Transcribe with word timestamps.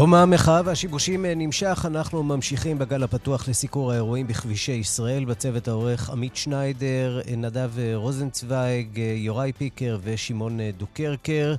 יום 0.00 0.14
המחאה 0.14 0.60
והשיבושים 0.64 1.26
נמשך, 1.26 1.84
אנחנו 1.86 2.22
ממשיכים 2.22 2.78
בגל 2.78 3.02
הפתוח 3.02 3.48
לסיקור 3.48 3.92
האירועים 3.92 4.26
בכבישי 4.26 4.72
ישראל. 4.72 5.24
בצוות 5.24 5.68
העורך 5.68 6.10
עמית 6.10 6.36
שניידר, 6.36 7.20
נדב 7.36 7.70
רוזנצוויג, 7.94 8.98
יוראי 8.98 9.52
פיקר 9.52 9.98
ושמעון 10.02 10.58
דוקרקר. 10.76 11.54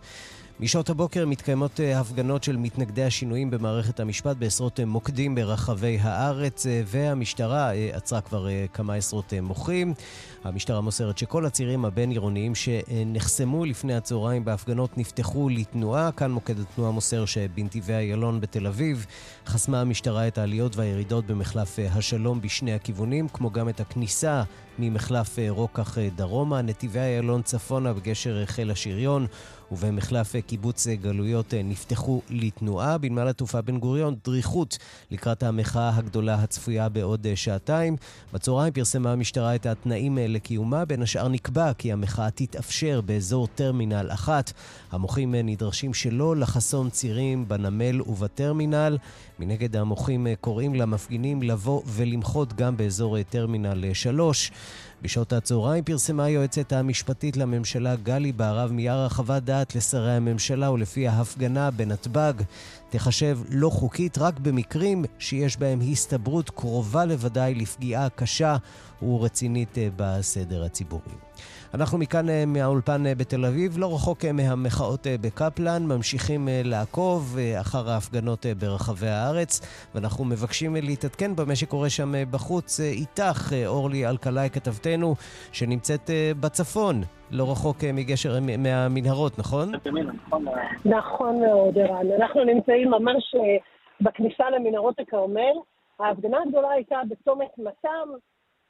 משעות 0.64 0.90
הבוקר 0.90 1.26
מתקיימות 1.26 1.80
אה, 1.80 2.00
הפגנות 2.00 2.44
של 2.44 2.58
מתנגדי 2.58 3.04
השינויים 3.04 3.52
במערכת 3.52 4.00
המשפט 4.00 4.38
בעשרות 4.38 4.80
אה, 4.80 4.86
מוקדים 4.86 5.36
ברחבי 5.36 5.98
הארץ, 6.02 6.66
אה, 6.66 6.82
והמשטרה 6.86 7.72
עצרה 7.72 8.22
כבר 8.22 8.48
כמה 8.74 8.94
עשרות 8.94 9.34
מוחים. 9.42 9.94
המשטרה 10.44 10.82
מוסרת 10.82 11.18
שכל 11.18 11.46
הצירים 11.46 11.86
הבין-עירוניים 11.86 12.56
שנחסמו 12.56 13.66
לפני 13.66 13.96
הצהריים 13.96 14.46
בהפגנות 14.46 14.98
נפתחו 14.98 15.50
לתנועה. 15.50 16.12
כאן 16.12 16.32
מוקד 16.32 16.60
התנועה 16.60 16.92
מוסר 16.92 17.26
שבנתיבי 17.26 17.94
איילון 17.94 18.42
בתל 18.42 18.68
אביב 18.68 19.06
חסמה 19.46 19.82
המשטרה 19.82 20.28
את 20.28 20.38
העליות 20.38 20.76
והירידות 20.76 21.26
במחלף 21.26 21.80
השלום 21.96 22.42
בשני 22.42 22.74
הכיוונים, 22.74 23.28
כמו 23.28 23.52
גם 23.52 23.70
את 23.70 23.80
הכניסה 23.80 24.44
ממחלף 24.80 25.38
רוקח 25.50 25.98
דרומה, 26.16 26.62
נתיבי 26.62 27.00
איילון 27.00 27.42
צפונה 27.42 27.94
בגשר 27.94 28.46
חיל 28.46 28.72
השריון. 28.72 29.28
ובמחלף 29.72 30.36
קיבוץ 30.36 30.88
גלויות 30.88 31.54
נפתחו 31.64 32.22
לתנועה. 32.30 32.98
בנמל 32.98 33.28
התעופה 33.28 33.62
בן 33.62 33.80
גוריון 33.80 34.16
דריכות 34.26 34.78
לקראת 35.12 35.44
המחאה 35.44 35.98
הגדולה 35.98 36.36
הצפויה 36.36 36.90
בעוד 36.90 37.28
שעתיים. 37.36 37.96
בצהריים 38.34 38.74
פרסמה 38.74 39.12
המשטרה 39.12 39.56
את 39.56 39.66
התנאים 39.66 40.18
לקיומה. 40.22 40.86
בין 40.86 41.02
השאר 41.02 41.28
נקבע 41.28 41.74
כי 41.74 41.92
המחאה 41.92 42.32
תתאפשר 42.32 43.02
באזור 43.02 43.48
טרמינל 43.48 44.10
אחת. 44.14 44.52
המוחים 44.92 45.36
נדרשים 45.36 45.94
שלא 45.94 46.36
לחסום 46.36 46.90
צירים 46.90 47.48
בנמל 47.48 48.02
ובטרמינל. 48.02 48.98
מנגד 49.40 49.76
המוחים 49.76 50.28
קוראים 50.42 50.76
למפגינים 50.76 51.44
לבוא 51.44 51.82
ולמחות 51.86 52.54
גם 52.54 52.78
באזור 52.78 53.24
טרמינל 53.24 53.94
3. 53.94 54.52
בשעות 55.02 55.34
הצהריים 55.34 55.84
פרסמה 55.84 56.24
היועצת 56.24 56.74
המשפטית 56.74 57.38
לממשלה 57.38 57.96
גלי 57.96 58.32
בהרב 58.32 58.72
מיארה 58.72 59.10
חוות 59.10 59.44
דעת 59.44 59.76
לשרי 59.76 60.12
הממשלה 60.12 60.72
ולפיה 60.72 61.12
ההפגנה 61.12 61.72
בנתב"ג 61.72 62.34
תחשב 62.90 63.40
לא 63.50 63.70
חוקית 63.70 64.18
רק 64.18 64.40
במקרים 64.40 65.06
שיש 65.20 65.58
בהם 65.58 65.80
הסתברות 65.92 66.50
קרובה 66.50 67.06
לוודאי 67.06 67.56
לפגיעה 67.56 68.10
קשה 68.10 68.58
ורצינית 69.02 69.78
אה, 69.78 69.88
בסדר 69.96 70.64
הציבורי. 70.64 71.31
אנחנו 71.74 71.98
מכאן 71.98 72.30
אה, 72.30 72.44
מהאולפן 72.48 73.06
אה, 73.06 73.16
בתל 73.16 73.46
אביב, 73.46 73.78
לא 73.78 73.94
רחוק 73.96 74.26
מהמחאות 74.26 75.08
בקפלן, 75.22 75.84
ממשיכים 75.88 76.48
לעקוב 76.64 77.38
אחר 77.62 77.90
ההפגנות 77.90 78.46
ברחבי 78.60 79.08
הארץ, 79.08 79.62
ואנחנו 79.96 80.26
מבקשים 80.26 80.76
להתעדכן 80.76 81.36
במה 81.36 81.56
שקורה 81.56 81.90
שם 81.90 82.12
בחוץ 82.32 82.80
איתך, 82.80 83.54
אורלי 83.66 84.08
אלקלעי 84.08 84.50
כתבתנו, 84.50 85.16
שנמצאת 85.52 86.10
בצפון. 86.40 87.02
לא 87.32 87.52
רחוק 87.52 87.78
מגשר, 87.94 88.34
מהמנהרות, 88.58 89.40
נכון? 89.40 89.72
נכון 90.86 91.40
מאוד, 91.40 91.78
ערן. 91.78 92.12
אנחנו 92.18 92.44
נמצאים 92.44 92.92
ממש 92.92 93.36
בכניסה 94.02 94.50
למנהרות 94.50 95.00
הכרמל. 95.00 95.56
ההפגנה 96.00 96.38
הגדולה 96.46 96.70
הייתה 96.72 96.96
בצומת 97.10 97.52
מתם, 97.58 98.10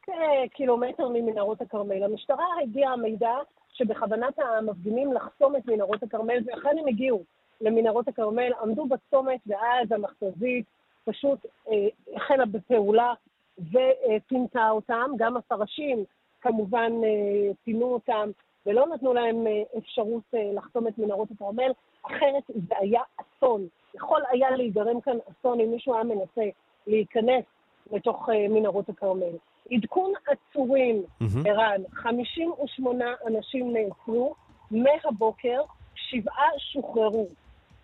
כקילומטר 0.01 1.07
ממנהרות 1.09 1.61
הכרמל. 1.61 2.03
המשטרה 2.03 2.45
הגיעה 2.63 2.95
מידע 2.95 3.35
שבכוונת 3.73 4.39
המפגינים 4.39 5.13
לחסום 5.13 5.55
את 5.55 5.67
מנהרות 5.67 6.03
הכרמל, 6.03 6.37
ואכן 6.45 6.77
הם 6.79 6.87
הגיעו 6.87 7.23
למנהרות 7.61 8.07
הכרמל, 8.07 8.51
עמדו 8.61 8.85
בצומת, 8.85 9.39
ואז 9.47 9.91
המכתזית 9.91 10.65
פשוט 11.05 11.45
אה, 11.71 12.15
החלה 12.15 12.45
בפעולה 12.45 13.13
ופינתה 13.59 14.69
אותם. 14.69 15.11
גם 15.17 15.37
הפרשים 15.37 16.03
כמובן 16.41 16.91
אה, 17.03 17.53
פינו 17.63 17.93
אותם, 17.93 18.29
ולא 18.65 18.87
נתנו 18.87 19.13
להם 19.13 19.47
אה, 19.47 19.61
אפשרות 19.77 20.23
אה, 20.35 20.51
לחסום 20.53 20.87
את 20.87 20.97
מנהרות 20.97 21.31
הכרמל, 21.31 21.71
אחרת 22.03 22.43
זה 22.47 22.75
היה 22.79 23.01
אסון. 23.17 23.67
יכול 23.95 24.21
היה 24.29 24.51
להיגרם 24.51 25.01
כאן 25.01 25.17
אסון 25.31 25.59
אם 25.59 25.71
מישהו 25.71 25.93
היה 25.93 26.03
מנסה 26.03 26.49
להיכנס 26.87 27.45
לתוך 27.91 28.29
אה, 28.29 28.47
מנהרות 28.49 28.89
הכרמל. 28.89 29.35
עדכון 29.71 30.13
עצורים, 30.27 31.03
ערן, 31.45 31.81
mm-hmm. 31.85 31.95
58 31.95 33.05
אנשים 33.27 33.73
נעצרו, 33.73 34.35
מהבוקר 34.71 35.61
שבעה 35.95 36.49
שוחררו. 36.57 37.27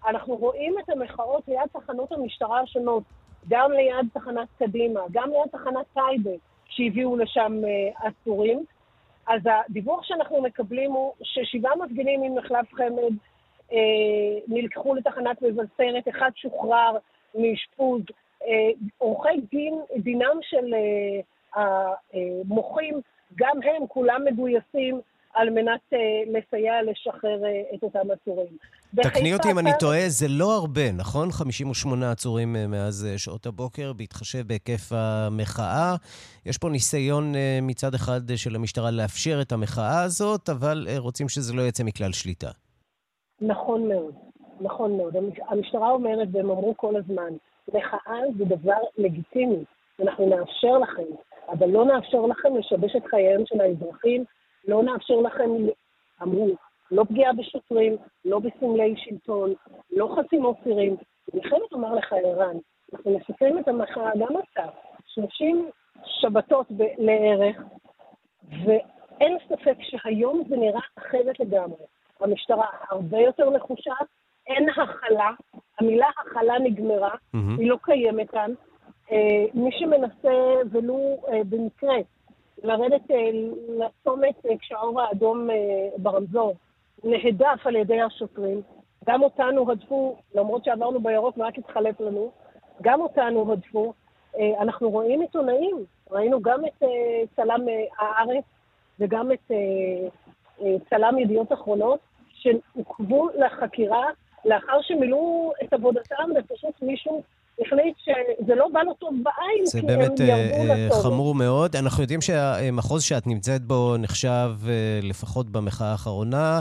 אנחנו 0.07 0.35
רואים 0.35 0.75
את 0.79 0.89
המחאות 0.89 1.47
ליד 1.47 1.67
תחנות 1.73 2.11
המשטרה 2.11 2.59
השונות, 2.61 3.03
גם 3.49 3.71
ליד 3.71 4.07
תחנת 4.13 4.47
קדימה, 4.59 5.01
גם 5.11 5.29
ליד 5.29 5.51
תחנת 5.51 5.85
טייבה, 5.93 6.37
שהביאו 6.69 7.17
לשם 7.17 7.61
uh, 7.63 8.07
עצורים. 8.07 8.65
אז 9.27 9.41
הדיווח 9.45 10.03
שאנחנו 10.03 10.41
מקבלים 10.41 10.91
הוא 10.91 11.13
ששבעה 11.23 11.75
מפגינים 11.75 12.21
ממחלף 12.21 12.73
חמד 12.73 13.13
uh, 13.69 13.73
נלקחו 14.47 14.95
לתחנת 14.95 15.41
מבשרת, 15.41 16.07
אחד 16.09 16.31
שוחרר 16.35 16.97
מאשפוז. 17.35 18.01
Uh, 18.41 18.45
עורכי 18.97 19.41
דין, 19.51 19.79
דינם 19.97 20.39
של... 20.41 20.73
Uh, 20.73 21.36
המוחים, 21.57 23.01
גם 23.35 23.55
הם 23.63 23.87
כולם 23.87 24.21
מגויסים 24.25 25.01
על 25.33 25.49
מנת 25.49 25.79
uh, 25.93 25.97
לסייע 26.27 26.73
לשחרר 26.83 27.41
uh, 27.41 27.75
את 27.75 27.83
אותם 27.83 28.11
עצורים. 28.11 28.57
תקני 28.95 29.33
אותי 29.33 29.51
אם 29.51 29.59
אני 29.59 29.69
טועה, 29.79 29.99
זה 30.07 30.25
לא 30.29 30.55
הרבה, 30.55 30.91
נכון? 30.91 31.31
58 31.31 32.11
עצורים 32.11 32.55
uh, 32.55 32.67
מאז 32.67 33.07
שעות 33.17 33.45
הבוקר, 33.45 33.93
בהתחשב 33.93 34.47
בהיקף 34.47 34.91
המחאה. 34.91 35.95
יש 36.45 36.57
פה 36.57 36.69
ניסיון 36.69 37.33
מצד 37.61 37.93
אחד 37.93 38.21
של 38.35 38.55
המשטרה 38.55 38.91
לאפשר 38.91 39.41
את 39.41 39.51
המחאה 39.51 40.03
הזאת, 40.03 40.49
אבל 40.49 40.87
רוצים 40.97 41.29
שזה 41.29 41.53
לא 41.53 41.61
יצא 41.61 41.83
מכלל 41.83 42.11
שליטה. 42.11 42.49
נכון 43.41 43.87
מאוד, 43.87 44.15
נכון 44.61 44.97
מאוד. 44.97 45.15
המשטרה 45.47 45.91
אומרת, 45.91 46.27
והם 46.31 46.49
אמרו 46.49 46.73
כל 46.77 46.95
הזמן, 46.95 47.33
מחאה 47.67 48.19
זה 48.37 48.45
דבר 48.45 48.79
לגיטימי, 48.97 49.63
אנחנו 50.03 50.29
נאפשר 50.29 50.77
לכם. 50.77 51.26
אבל 51.49 51.69
לא 51.69 51.85
נאפשר 51.85 52.21
לכם 52.25 52.57
לשבש 52.57 52.95
את 52.95 53.05
חייהם 53.05 53.41
של 53.45 53.61
האזרחים, 53.61 54.23
לא 54.67 54.83
נאפשר 54.83 55.15
לכם, 55.15 55.49
אמרו, 56.21 56.47
לא 56.91 57.03
פגיעה 57.03 57.33
בשוטרים, 57.33 57.95
לא 58.25 58.39
בסמלי 58.39 58.93
שלטון, 58.97 59.53
לא 59.91 60.15
חסימות 60.17 60.55
צירים. 60.63 60.95
אני 61.33 61.43
חייבת 61.43 61.71
לומר 61.71 61.95
לך, 61.95 62.13
ערן, 62.13 62.55
אנחנו 62.93 63.17
נסכם 63.17 63.59
את 63.59 63.67
המחאה 63.67 64.11
גם 64.19 64.37
אתה, 64.37 64.69
30 65.07 65.69
שבתות 66.05 66.71
ב- 66.71 66.83
לערך, 66.97 67.61
ואין 68.65 69.37
ספק 69.49 69.75
שהיום 69.81 70.43
זה 70.49 70.57
נראה 70.57 70.81
אחרת 70.97 71.39
לגמרי. 71.39 71.83
המשטרה 72.21 72.65
הרבה 72.89 73.19
יותר 73.19 73.49
נחושה, 73.49 73.93
אין 74.47 74.69
הכלה, 74.69 75.31
המילה 75.79 76.07
הכלה 76.19 76.59
נגמרה, 76.59 77.13
mm-hmm. 77.13 77.59
היא 77.59 77.69
לא 77.69 77.77
קיימת 77.81 78.29
כאן. 78.29 78.53
אה, 79.11 79.45
מי 79.53 79.69
שמנסה, 79.71 80.53
ולו 80.71 81.17
אה, 81.27 81.41
במקרה, 81.49 81.95
לרדת 82.63 83.11
אה, 83.11 83.29
לצומת 83.69 84.45
כשהאור 84.59 85.01
האדום 85.01 85.49
ברמזור, 85.97 86.55
נהדף 87.03 87.65
על 87.65 87.75
ידי 87.75 88.01
השוטרים. 88.01 88.61
גם 89.07 89.23
אותנו 89.23 89.71
הדפו, 89.71 90.15
למרות 90.35 90.65
שעברנו 90.65 90.99
בירוק 90.99 91.37
ורק 91.37 91.57
התחלף 91.57 92.01
לנו, 92.01 92.31
גם 92.81 93.01
אותנו 93.01 93.53
הדפו. 93.53 93.93
אנחנו 94.59 94.89
רואים 94.89 95.21
עיתונאים, 95.21 95.77
ראינו 96.11 96.41
גם 96.41 96.65
את 96.65 96.83
צלם 97.35 97.65
הארץ 97.99 98.43
וגם 98.99 99.31
את 99.31 99.51
צלם 100.89 101.19
ידיעות 101.19 101.53
אחרונות, 101.53 101.99
שעוכבו 102.29 103.29
לחקירה 103.29 104.05
לאחר 104.45 104.81
שמילאו 104.81 105.51
את 105.63 105.73
עבודתם 105.73 106.29
ופשוט 106.35 106.81
מישהו 106.81 107.23
החליט 107.65 107.97
שזה 107.97 108.55
לא 108.55 108.67
בא 108.73 108.83
לו 108.83 108.93
טוב 108.93 109.13
בעין, 109.23 109.63
כי 109.71 109.93
הם 109.93 110.01
ירדו 110.01 110.13
לצומת. 110.13 110.17
זה 110.17 110.67
באמת 110.67 110.91
חמור 111.03 111.35
מאוד. 111.35 111.75
אנחנו 111.75 112.03
יודעים 112.03 112.21
שהמחוז 112.21 113.03
שאת 113.03 113.27
נמצאת 113.27 113.61
בו 113.61 113.95
נחשב, 113.99 114.51
אה, 114.67 114.99
לפחות 115.03 115.49
במחאה 115.49 115.91
האחרונה, 115.91 116.59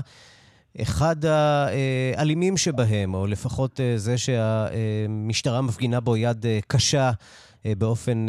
אחד 0.83 1.17
האלימים 1.25 2.57
שבהם, 2.57 3.15
או 3.15 3.27
לפחות 3.27 3.81
אה, 3.81 3.93
זה 3.97 4.15
שהמשטרה 4.19 5.63
מפגינה 5.63 6.01
בו 6.01 6.17
יד 6.17 6.47
אה, 6.47 6.59
קשה 6.67 7.11
באופן 7.79 8.27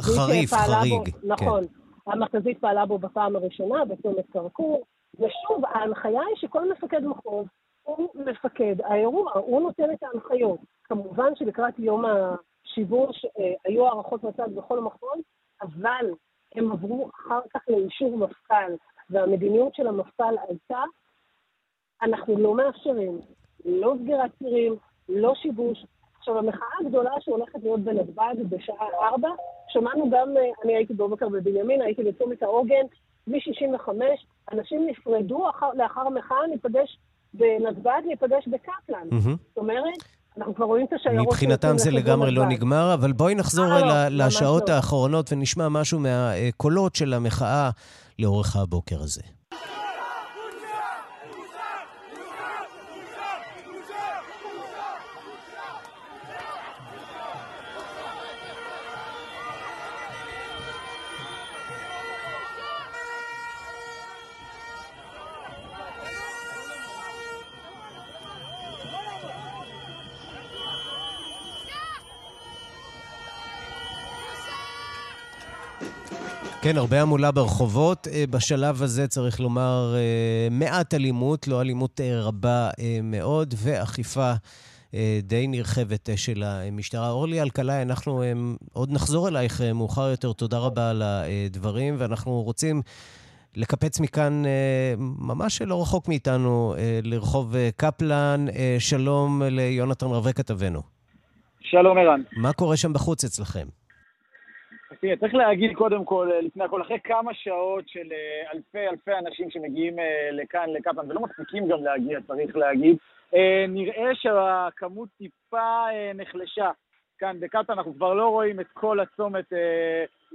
חריף, 0.00 0.54
חריג. 0.54 0.92
בו, 0.92 1.34
נכון. 1.34 1.62
כן. 1.64 2.12
המכתזית 2.12 2.58
פעלה 2.60 2.86
בו 2.86 2.98
בפעם 2.98 3.36
הראשונה, 3.36 3.84
בצומת 3.84 4.24
כרכור, 4.32 4.84
ושוב, 5.14 5.64
ההנחיה 5.74 6.10
היא 6.10 6.36
שכל 6.36 6.72
מפקד 6.72 7.00
מחוז 7.04 7.46
הוא 7.86 8.08
מפקד 8.14 8.76
האירוע, 8.84 9.32
הוא 9.32 9.60
נותן 9.60 9.90
את 9.90 10.02
ההנחיות. 10.02 10.60
כמובן 10.84 11.36
שלקראת 11.36 11.78
יום 11.78 12.04
השיבוש 12.04 13.26
היו 13.64 13.86
הערכות 13.86 14.24
מצב 14.24 14.54
בכל 14.54 14.80
מחוז, 14.80 15.20
אבל 15.62 16.10
הם 16.54 16.72
עברו 16.72 17.10
אחר 17.14 17.40
כך 17.54 17.60
לאישור 17.68 18.18
מפכ"ל, 18.18 18.72
והמדיניות 19.10 19.74
של 19.74 19.86
המפכ"ל 19.86 20.34
הייתה, 20.48 20.82
אנחנו 22.02 22.38
לא 22.38 22.54
מאפשרים 22.54 23.20
לא 23.64 23.94
סגירת 24.02 24.30
צירים, 24.38 24.76
לא 25.08 25.34
שיבוש. 25.34 25.84
עכשיו, 26.18 26.38
המחאה 26.38 26.68
הגדולה 26.80 27.10
שהולכת 27.20 27.58
להיות 27.62 27.80
בנתב"ג 27.80 28.34
בשעה 28.48 28.86
ארבע, 29.02 29.28
שמענו 29.68 30.10
גם, 30.10 30.34
אני 30.64 30.76
הייתי 30.76 30.94
בבוקר 30.94 31.28
בבנימין, 31.28 31.82
הייתי 31.82 32.02
בצומת 32.04 32.42
העוגן, 32.42 32.86
כביש 33.24 33.44
65, 33.44 34.26
אנשים 34.52 34.86
נפרדו 34.86 35.50
אחר, 35.50 35.70
לאחר 35.74 36.00
המחאה, 36.00 36.46
ניפגש 36.46 36.98
בנתב"ג, 37.36 38.00
ניפגש 38.06 38.48
בקפלן. 38.48 39.08
Mm-hmm. 39.10 39.36
זאת 39.48 39.56
אומרת, 39.56 40.02
אנחנו 40.38 40.54
כבר 40.54 40.64
רואים 40.64 40.86
את 40.86 40.92
השיירות... 40.92 41.26
מבחינתם 41.26 41.78
זה 41.78 41.90
לגמרי 41.90 42.30
לא 42.30 42.46
נגמר, 42.46 42.94
אבל 42.94 43.12
בואי 43.12 43.34
נחזור 43.34 43.72
אה, 43.72 44.08
לא, 44.08 44.24
לשעות 44.26 44.68
לא. 44.68 44.74
האחרונות 44.74 45.32
ונשמע 45.32 45.68
משהו 45.68 46.00
מהקולות 46.00 46.94
של 46.94 47.14
המחאה 47.14 47.70
לאורך 48.18 48.56
הבוקר 48.56 49.02
הזה. 49.02 49.22
כן, 76.68 76.76
הרבה 76.76 77.02
המולה 77.02 77.30
ברחובות. 77.30 78.08
אה, 78.12 78.24
בשלב 78.30 78.82
הזה 78.82 79.08
צריך 79.08 79.40
לומר 79.40 79.94
אה, 79.96 80.48
מעט 80.50 80.94
אלימות, 80.94 81.48
לא 81.48 81.60
אלימות 81.60 82.00
אה, 82.00 82.20
רבה 82.20 82.68
מאוד, 83.02 83.54
ואכיפה 83.56 84.32
די 85.22 85.46
נרחבת 85.46 86.08
של 86.16 86.42
המשטרה. 86.42 87.10
אורלי 87.10 87.42
אלקלעי, 87.42 87.82
אנחנו 87.82 88.22
עוד 88.72 88.92
נחזור 88.92 89.28
אלייך 89.28 89.60
מאוחר 89.74 90.08
יותר. 90.10 90.32
תודה 90.32 90.58
רבה 90.58 90.90
על 90.90 91.02
הדברים, 91.02 91.94
ואנחנו 91.98 92.42
רוצים 92.42 92.82
לקפץ 93.56 94.00
מכאן, 94.00 94.42
ממש 94.98 95.62
לא 95.62 95.82
רחוק 95.82 96.08
מאיתנו, 96.08 96.74
לרחוב 97.02 97.54
קפלן. 97.76 98.46
שלום 98.78 99.42
ליונתן 99.42 100.06
רווה 100.06 100.32
כתבנו. 100.32 100.82
שלום, 101.60 101.98
ערן. 101.98 102.22
מה 102.36 102.52
קורה 102.52 102.76
שם 102.76 102.92
בחוץ 102.92 103.24
אצלכם? 103.24 103.66
תראה, 105.00 105.16
צריך 105.16 105.34
להגיד 105.34 105.74
קודם 105.74 106.04
כל, 106.04 106.30
אה, 106.32 106.40
לפני 106.40 106.64
הכל, 106.64 106.82
אחרי 106.82 106.98
כמה 107.04 107.34
שעות 107.34 107.88
של 107.88 108.12
אה, 108.12 108.52
אלפי 108.54 108.88
אלפי 108.88 109.12
אנשים 109.12 109.50
שמגיעים 109.50 109.98
אה, 109.98 110.28
לכאן, 110.32 110.70
לקפלן, 110.70 111.10
ולא 111.10 111.20
מספיקים 111.20 111.68
גם 111.68 111.84
להגיע, 111.84 112.18
צריך 112.26 112.56
להגיד, 112.56 112.96
נראה 113.68 114.14
שהכמות 114.14 115.08
טיפה 115.18 115.84
נחלשה. 116.14 116.70
כאן 117.18 117.40
בקטאר 117.40 117.74
אנחנו 117.74 117.94
כבר 117.94 118.14
לא 118.14 118.28
רואים 118.28 118.60
את 118.60 118.66
כל 118.72 119.00
הצומת 119.00 119.44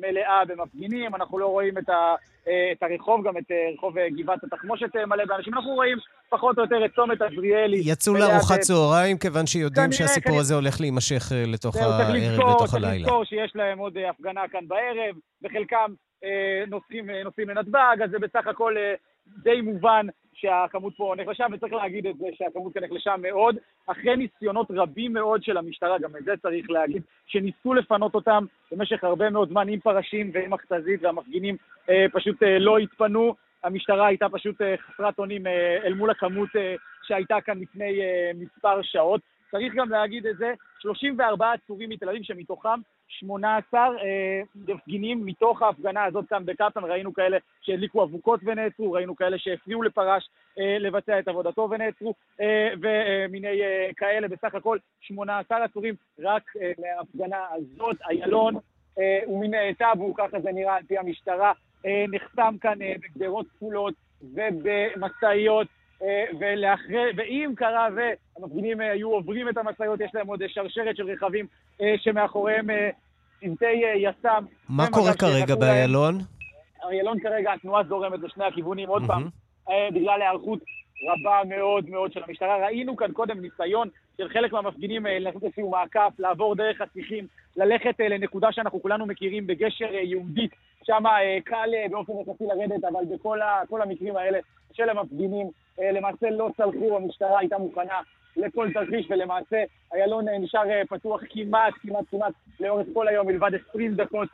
מלאה 0.01 0.45
במפגינים, 0.47 1.15
אנחנו 1.15 1.39
לא 1.39 1.45
רואים 1.45 1.77
את, 1.77 1.89
ה, 1.89 2.15
אה, 2.47 2.71
את 2.71 2.83
הרחוב, 2.83 3.27
גם 3.27 3.37
את 3.37 3.51
אה, 3.51 3.55
רחוב 3.77 3.97
אה, 3.97 4.09
גבעת 4.09 4.43
התחמושת 4.43 4.95
מלא 4.95 5.25
באנשים, 5.25 5.53
אנחנו 5.53 5.71
רואים 5.71 5.97
פחות 6.29 6.57
או 6.57 6.63
יותר 6.63 6.85
את 6.85 6.91
צומת 6.95 7.21
עזריאלי. 7.21 7.81
יצאו 7.85 8.13
לארוחת 8.13 8.57
ב... 8.57 8.61
צהריים, 8.61 9.17
כיוון 9.17 9.47
שיודעים 9.47 9.91
כנראה, 9.91 10.07
שהסיפור 10.07 10.29
כנראה... 10.29 10.41
הזה 10.41 10.55
הולך 10.55 10.81
להימשך 10.81 11.31
לתוך 11.47 11.75
הערב, 11.75 12.15
לתוך 12.15 12.73
הלילה. 12.73 12.91
צריך 12.91 13.01
לזכור 13.01 13.25
שיש 13.25 13.51
להם 13.55 13.79
עוד 13.79 13.97
הפגנה 14.09 14.41
כאן 14.51 14.67
בערב, 14.67 15.15
וחלקם 15.43 15.93
נוסעים, 16.67 17.09
אה, 17.09 17.23
נוסעים 17.23 17.49
לנתב"ג, 17.49 18.01
אז 18.03 18.09
זה 18.11 18.19
בסך 18.19 18.47
הכל 18.47 18.77
אה, 18.77 18.93
די 19.43 19.61
מובן 19.61 20.05
שהכמות 20.41 20.93
פה 20.97 21.13
נחלשה, 21.17 21.45
וצריך 21.51 21.73
להגיד 21.73 22.07
את 22.07 22.17
זה 22.17 22.25
שהכמות 22.33 22.73
כאן 22.73 22.83
נחלשה 22.83 23.15
מאוד, 23.17 23.55
אחרי 23.87 24.15
ניסיונות 24.15 24.67
רבים 24.69 25.13
מאוד 25.13 25.43
של 25.43 25.57
המשטרה, 25.57 25.99
גם 25.99 26.09
את 26.17 26.23
זה 26.23 26.33
צריך 26.41 26.69
להגיד, 26.69 27.01
שניסו 27.27 27.73
לפנות 27.73 28.15
אותם 28.15 28.45
במשך 28.71 29.03
הרבה 29.03 29.29
מאוד 29.29 29.49
זמן 29.49 29.67
עם 29.69 29.79
פרשים 29.79 30.31
ועם 30.33 30.53
מכתזית, 30.53 31.03
והמפגינים 31.03 31.55
אה, 31.89 32.05
פשוט 32.11 32.43
אה, 32.43 32.59
לא 32.59 32.77
התפנו. 32.77 33.35
המשטרה 33.63 34.07
הייתה 34.07 34.29
פשוט 34.29 34.61
אה, 34.61 34.75
חסרת 34.77 35.19
אונים 35.19 35.47
אה, 35.47 35.77
אל 35.83 35.93
מול 35.93 36.09
הכמות 36.09 36.49
אה, 36.55 36.75
שהייתה 37.03 37.41
כאן 37.41 37.59
לפני 37.59 38.01
אה, 38.01 38.31
מספר 38.35 38.81
שעות. 38.81 39.21
צריך 39.51 39.73
גם 39.75 39.89
להגיד 39.89 40.25
את 40.25 40.37
זה, 40.37 40.53
34 40.79 41.51
עצורים 41.51 41.89
מתל 41.89 42.09
אביב, 42.09 42.23
שמתוכם 42.23 42.79
18 43.11 43.79
אה, 43.79 44.41
מפגינים 44.55 45.25
מתוך 45.25 45.61
ההפגנה 45.61 46.03
הזאת 46.03 46.25
כאן 46.29 46.45
בקפלן, 46.45 46.83
ראינו 46.83 47.13
כאלה 47.13 47.37
שהדליקו 47.61 48.03
אבוקות 48.03 48.39
ונעצרו, 48.43 48.91
ראינו 48.91 49.15
כאלה 49.15 49.37
שהפריעו 49.39 49.83
לפרש 49.83 50.29
אה, 50.59 50.77
לבצע 50.79 51.19
את 51.19 51.27
עבודתו 51.27 51.67
ונעצרו, 51.71 52.13
אה, 52.41 52.69
ומיני 52.81 53.61
כאלה, 53.97 54.27
בסך 54.27 54.55
הכל 54.55 54.77
18 55.01 55.63
עצורים 55.63 55.95
רק 56.19 56.43
להפגנה 56.77 57.45
הזאת. 57.51 57.97
איילון 58.09 58.55
הוא 59.25 59.41
מן 59.45 59.73
טאבו, 59.73 60.13
ככה 60.13 60.39
זה 60.39 60.51
נראה 60.51 60.75
על 60.75 60.83
פי 60.83 60.97
המשטרה, 60.97 61.53
נחתם 61.85 62.55
כאן 62.61 62.79
בגדרות 63.01 63.45
כפולות 63.47 63.93
ובמשאיות. 64.21 65.67
אה, 66.03 66.23
ולאחרי, 66.39 67.11
ואם 67.17 67.53
קרה 67.55 67.87
והמפגינים 67.95 68.81
אה, 68.81 68.91
היו 68.91 69.09
עוברים 69.09 69.49
את 69.49 69.57
המשאיות, 69.57 70.01
יש 70.01 70.11
להם 70.13 70.27
עוד 70.27 70.39
שרשרת 70.47 70.97
של 70.97 71.11
רכבים 71.11 71.45
אה, 71.81 71.95
שמאחוריהם 71.97 72.67
צוותי 73.39 73.81
יס"מ. 73.95 74.45
מה 74.69 74.87
קורה 74.91 75.13
כרגע 75.13 75.55
באיילון? 75.55 76.17
איילון 76.89 77.19
כרגע, 77.19 77.53
התנועה 77.53 77.83
זורמת 77.83 78.19
לשני 78.19 78.45
הכיוונים, 78.45 78.89
עוד 78.89 79.03
פעם, 79.07 79.29
בגלל 79.93 80.21
היערכות 80.21 80.59
רבה 81.09 81.41
מאוד 81.45 81.89
מאוד 81.89 82.13
של 82.13 82.23
המשטרה. 82.27 82.65
ראינו 82.65 82.95
כאן 82.95 83.11
קודם 83.11 83.41
ניסיון 83.41 83.89
של 84.17 84.29
חלק 84.29 84.53
מהמפגינים 84.53 85.05
לעשות 85.09 85.43
איזשהו 85.43 85.69
מעקף, 85.69 86.13
לעבור 86.19 86.55
דרך 86.55 86.81
השיחים, 86.81 87.27
ללכת 87.57 87.95
לנקודה 87.99 88.51
שאנחנו 88.51 88.81
כולנו 88.81 89.05
מכירים 89.05 89.47
בגשר 89.47 89.93
יהודית, 89.93 90.51
שם 90.83 91.03
קל 91.43 91.69
באופן 91.91 92.13
יחסי 92.13 92.43
לרדת, 92.43 92.83
אבל 92.83 93.05
בכל 93.09 93.81
המקרים 93.81 94.17
האלה 94.17 94.39
של 94.73 94.89
המפגינים 94.89 95.47
אה, 95.79 95.91
למעשה 95.91 96.29
לא 96.29 96.49
צלחו, 96.57 96.95
המשטרה 96.97 97.39
הייתה 97.39 97.57
מוכנה 97.57 97.99
לכל 98.37 98.69
תרחיש, 98.73 99.07
ולמעשה 99.09 99.63
איילון 99.93 100.27
אה, 100.27 100.39
נשאר 100.39 100.69
אה, 100.69 100.81
פתוח 100.89 101.21
כמעט, 101.29 101.73
כמעט, 101.81 102.05
כמעט 102.11 102.33
לאורך 102.59 102.87
כל 102.93 103.07
היום, 103.07 103.27
מלבד 103.27 103.51
20 103.69 103.95
דקות 103.95 104.29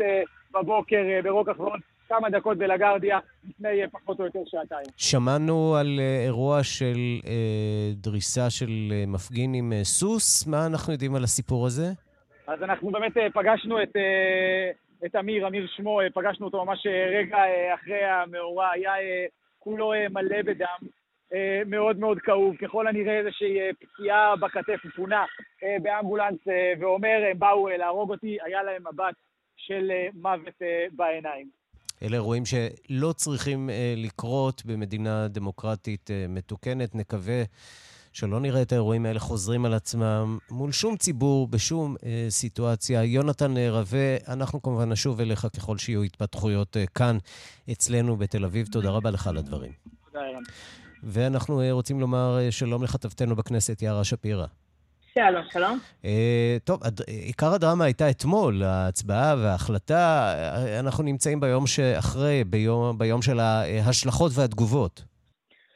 בבוקר 0.54 1.04
ברוק 1.24 1.50
אחרון. 1.50 1.80
כמה 2.10 2.30
דקות 2.30 2.58
בלגרדיה 2.58 3.20
לפני 3.50 3.88
פחות 3.92 4.20
או 4.20 4.26
יותר 4.26 4.40
שעתיים. 4.46 4.88
שמענו 4.98 5.76
על 5.76 6.00
אירוע 6.26 6.64
של 6.64 6.98
אה, 7.28 7.92
דריסה 7.94 8.50
של 8.50 8.70
מפגין 9.08 9.54
עם 9.54 9.74
אה, 9.74 9.84
סוס. 9.84 10.48
מה 10.48 10.66
אנחנו 10.66 10.94
יודעים 10.94 11.16
על 11.16 11.24
הסיפור 11.24 11.66
הזה? 11.66 11.88
אז 12.48 12.64
אנחנו 12.64 12.92
באמת 12.92 13.18
אה, 13.18 13.28
פגשנו 13.34 13.84
את, 13.84 13.96
אה, 13.96 14.72
את 15.06 15.16
אמיר, 15.16 15.48
אמיר 15.48 15.68
שמו, 15.76 16.02
אה, 16.02 16.08
פגשנו 16.14 16.46
אותו 16.46 16.66
ממש 16.66 16.88
אה, 16.88 17.20
רגע 17.20 17.38
אה, 17.38 17.74
אחרי 17.74 18.04
המאורע, 18.06 18.70
היה 18.74 18.92
אה, 18.96 19.26
כולו 19.60 19.94
אה, 19.94 20.06
מלא 20.10 20.42
בדם. 20.42 20.88
אה, 21.34 21.62
מאוד 21.66 22.00
מאוד 22.00 22.20
כאוב. 22.20 22.56
ככל 22.58 22.88
הנראה 22.88 23.20
איזושהי 23.20 23.60
אה, 23.60 23.70
פציעה 23.80 24.36
בכתף, 24.36 24.80
הוא 24.84 24.92
פונה 24.96 25.26
אה, 25.64 25.76
באמבולנס 25.82 26.40
ואומר, 26.80 27.24
הם 27.32 27.40
באו 27.40 27.68
להרוג 27.70 28.12
אותי, 28.12 28.38
היה 28.46 28.64
להם 28.64 28.82
מבט 28.94 29.16
של 29.58 29.92
מוות 30.14 30.62
בעיניים. 30.92 31.48
אלה 32.04 32.16
אירועים 32.16 32.44
שלא 32.46 33.14
צריכים 33.14 33.70
לקרות 33.98 34.62
במדינה 34.66 35.28
דמוקרטית 35.28 36.10
מתוקנת. 36.30 36.96
נקווה 36.96 37.44
שלא 38.18 38.40
נראה 38.40 38.62
את 38.62 38.72
האירועים 38.72 39.06
האלה 39.06 39.20
חוזרים 39.20 39.66
על 39.66 39.74
עצמם 39.74 40.38
מול 40.52 40.72
שום 40.72 40.98
ציבור, 40.98 41.48
בשום 41.48 41.96
אה, 42.06 42.26
סיטואציה. 42.30 43.04
יונתן 43.04 43.58
רווה, 43.58 44.18
אנחנו 44.28 44.62
כמובן 44.62 44.92
נשוב 44.92 45.20
אליך 45.20 45.48
ככל 45.56 45.78
שיהיו 45.78 46.04
התפתחויות 46.04 46.78
אה, 46.78 46.86
כאן 46.86 47.18
אצלנו 47.72 48.18
בתל 48.18 48.46
אביב. 48.46 48.68
תודה 48.72 48.90
רבה 48.90 49.12
לך 49.12 49.28
על 49.28 49.38
הדברים. 49.38 49.72
תודה, 50.06 50.26
ערן. 50.26 50.44
ואנחנו 51.04 51.62
אה, 51.62 51.72
רוצים 51.72 52.00
לומר 52.00 52.38
אה, 52.40 52.52
שלום 52.52 52.84
לכתבתנו 52.84 53.36
בכנסת, 53.36 53.82
יערה 53.82 54.04
שפירא. 54.04 54.46
שלום, 55.18 55.44
שלום. 55.52 55.80
Uh, 56.04 56.08
טוב. 56.64 56.80
עיקר 57.08 57.54
הדרמה 57.54 57.86
הייתה 57.86 58.10
אתמול, 58.10 58.64
ההצבעה 58.64 59.36
וההחלטה. 59.38 60.34
אנחנו 60.80 61.04
נמצאים 61.04 61.40
ביום 61.40 61.68
שאחרי, 61.68 62.44
ביום, 62.44 62.98
ביום 62.98 63.22
של 63.22 63.40
ההשלכות 63.40 64.32
והתגובות. 64.36 65.04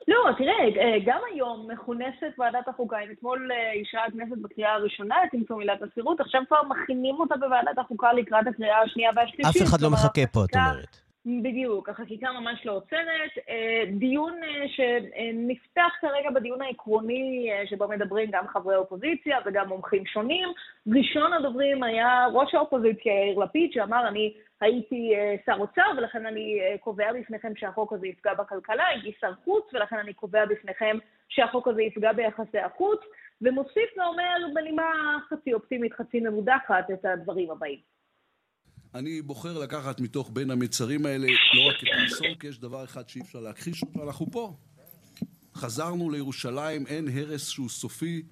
לא, 0.08 0.18
תראה, 0.38 0.72
תראה, 0.74 0.98
גם 1.06 1.20
היום 1.34 1.68
מכונסת 1.74 2.32
ועדת 2.38 2.68
החוקה, 2.68 2.98
אם 3.00 3.12
אתמול 3.18 3.50
אישרה 3.74 4.02
הכנסת 4.06 4.42
בקריאה 4.42 4.74
הראשונה 4.74 5.16
את 5.24 5.30
צמצום 5.32 5.60
עילת 5.60 5.82
הסבירות, 5.82 6.20
עכשיו 6.20 6.42
כבר 6.48 6.58
מכינים 6.70 7.16
אותה 7.20 7.36
בוועדת 7.36 7.78
החוקה 7.78 8.14
לקראת 8.14 8.48
הקריאה 8.48 8.82
השנייה 8.82 9.10
והשלישית. 9.16 9.62
אף 9.62 9.68
אחד 9.68 9.82
לא 9.82 9.90
מחכה 9.90 10.28
פה, 10.28 10.46
את 10.46 10.56
אומרת. 10.56 11.11
בדיוק, 11.26 11.90
החקיקה 11.90 12.32
ממש 12.32 12.66
לא 12.66 12.72
עוצרת. 12.72 13.32
אה, 13.50 13.84
דיון 13.98 14.34
אה, 14.44 14.66
שנפתח 14.68 15.92
כרגע 16.02 16.30
בדיון 16.30 16.62
העקרוני, 16.62 17.50
אה, 17.52 17.68
שבו 17.68 17.88
מדברים 17.88 18.30
גם 18.32 18.48
חברי 18.48 18.76
אופוזיציה 18.76 19.38
וגם 19.46 19.68
מומחים 19.68 20.06
שונים. 20.06 20.50
ראשון 20.88 21.34
הדוברים 21.34 21.84
היה 21.84 22.28
ראש 22.34 22.56
האופוזיציה 22.56 23.14
יאיר 23.14 23.40
לפיד, 23.40 23.72
שאמר, 23.72 24.08
אני 24.08 24.34
הייתי 24.62 25.14
שר 25.46 25.56
אוצר, 25.60 25.92
ולכן 25.98 26.26
אני 26.26 26.60
קובע 26.80 27.14
בפניכם 27.14 27.56
שהחוק 27.56 27.94
הזה 27.94 28.08
יפגע 28.08 28.34
בכלכלה, 28.34 28.88
הייתי 28.88 29.12
שר 29.20 29.34
חוץ, 29.44 29.74
ולכן 29.74 29.98
אני 29.98 30.14
קובע 30.14 30.46
בפניכם 30.46 30.98
שהחוק 31.30 31.68
הזה 31.68 31.82
יפגע 31.82 32.14
ביחסי 32.14 32.60
החוץ, 32.60 33.00
ומוסיף 33.42 33.98
ואומר 33.98 34.38
בנימה 34.54 35.18
חצי 35.30 35.54
אופטימית, 35.54 35.94
חצי 35.94 36.20
ממודחת, 36.20 36.92
את 36.92 37.06
הדברים 37.06 37.52
הבאים. 37.52 38.01
אני 38.96 39.22
בוחר 39.22 39.58
לקחת 39.58 40.00
מתוך 40.00 40.30
בין 40.34 40.52
המצרים 40.52 41.06
האלה 41.06 41.28
לא 41.28 41.70
רק 41.70 41.76
את 41.84 41.88
האסון, 42.02 42.36
כי 42.40 42.48
יש 42.48 42.60
דבר 42.60 42.84
אחד 42.84 43.10
שאי 43.10 43.22
אפשר 43.22 43.40
להכחיש 43.40 43.82
אותו, 43.82 44.04
אנחנו 44.04 44.32
פה. 44.32 44.56
חזרנו 45.56 46.10
לירושלים, 46.10 46.88
אין 46.88 47.08
הרס 47.08 47.48
שהוא 47.48 47.70
סופי, 47.70 48.24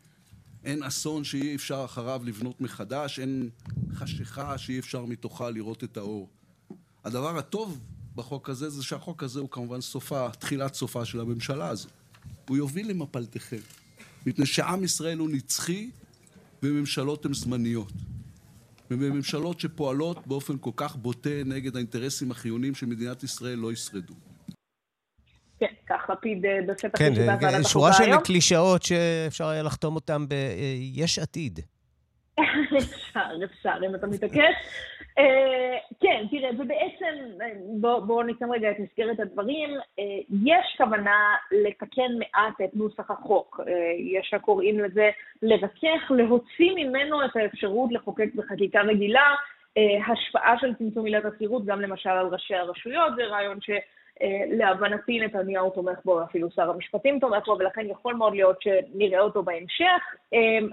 אין 0.63 0.83
אסון 0.83 1.23
שאי 1.23 1.55
אפשר 1.55 1.85
אחריו 1.85 2.21
לבנות 2.25 2.61
מחדש, 2.61 3.19
אין 3.19 3.49
חשיכה 3.93 4.57
שאי 4.57 4.79
אפשר 4.79 5.05
מתוכה 5.05 5.49
לראות 5.49 5.83
את 5.83 5.97
האור. 5.97 6.29
הדבר 7.05 7.37
הטוב 7.37 7.79
בחוק 8.15 8.49
הזה 8.49 8.69
זה 8.69 8.83
שהחוק 8.83 9.23
הזה 9.23 9.39
הוא 9.39 9.49
כמובן 9.49 9.81
סופה, 9.81 10.29
תחילת 10.39 10.73
סופה 10.73 11.05
של 11.05 11.19
הממשלה 11.19 11.67
הזו. 11.67 11.89
הוא 12.47 12.57
יוביל 12.57 12.89
למפלתכם, 12.89 13.59
מפני 14.25 14.45
שעם 14.45 14.83
ישראל 14.83 15.17
הוא 15.17 15.29
נצחי 15.29 15.89
וממשלות 16.63 17.25
הן 17.25 17.33
זמניות. 17.33 17.91
ובממשלות 18.91 19.59
שפועלות 19.59 20.27
באופן 20.27 20.57
כל 20.57 20.71
כך 20.75 20.95
בוטה 20.95 21.43
נגד 21.45 21.75
האינטרסים 21.75 22.31
החיוניים 22.31 22.75
של 22.75 22.85
מדינת 22.85 23.23
ישראל 23.23 23.57
לא 23.57 23.71
ישרדו. 23.71 24.13
כן, 25.59 25.73
כך 25.89 26.09
לפיד 26.09 26.45
אה, 26.45 26.59
בפתח 26.67 26.97
כן, 26.97 27.11
ישיבת 27.11 27.27
ועדת 27.27 27.43
החוקה 27.43 27.69
שורה 27.69 27.93
של 27.93 28.17
קלישאות 28.23 28.83
שאפשר 28.83 29.47
היה 29.47 29.63
לחתום 29.63 29.95
אותן 29.95 30.25
ב"יש 30.27 31.19
עתיד". 31.19 31.59
אפשר, 32.77 33.19
אפשר, 33.43 33.75
אם 33.89 33.95
אתה 33.95 34.07
מתעקש. 34.07 34.55
אה, 35.19 35.77
כן, 36.01 36.25
תראה, 36.31 36.49
ובעצם, 36.57 37.15
בואו 37.81 38.05
בוא 38.05 38.23
ניתן 38.23 38.51
רגע 38.51 38.71
את 38.71 38.79
מסגרת 38.79 39.19
הדברים. 39.19 39.69
אה, 39.99 40.03
יש 40.45 40.75
כוונה 40.77 41.35
לתקן 41.51 42.11
מעט 42.19 42.61
את 42.63 42.75
נוסח 42.75 43.11
החוק. 43.11 43.59
אה, 43.67 43.73
יש 43.97 44.33
הקוראים 44.33 44.79
לזה 44.79 45.09
לרכך, 45.41 46.11
להוציא 46.11 46.71
ממנו 46.75 47.25
את 47.25 47.35
האפשרות 47.35 47.91
לחוקק 47.91 48.29
בחקיקה 48.35 48.81
רגילה 48.81 49.35
השפעה 50.07 50.55
של 50.59 50.73
צמצום 50.73 51.05
עילת 51.05 51.25
הסבירות, 51.25 51.65
גם 51.65 51.81
למשל 51.81 52.09
על 52.09 52.27
ראשי 52.27 52.55
הרשויות, 52.55 53.15
זה 53.15 53.23
רעיון 53.23 53.57
שלהבנתי 53.61 55.19
נתניהו 55.19 55.69
תומך 55.69 55.99
בו, 56.05 56.23
אפילו 56.23 56.51
שר 56.51 56.69
המשפטים 56.69 57.19
תומך 57.19 57.45
בו, 57.45 57.55
ולכן 57.59 57.85
יכול 57.89 58.13
מאוד 58.13 58.33
להיות 58.33 58.61
שנראה 58.61 59.19
אותו 59.19 59.43
בהמשך. 59.43 60.01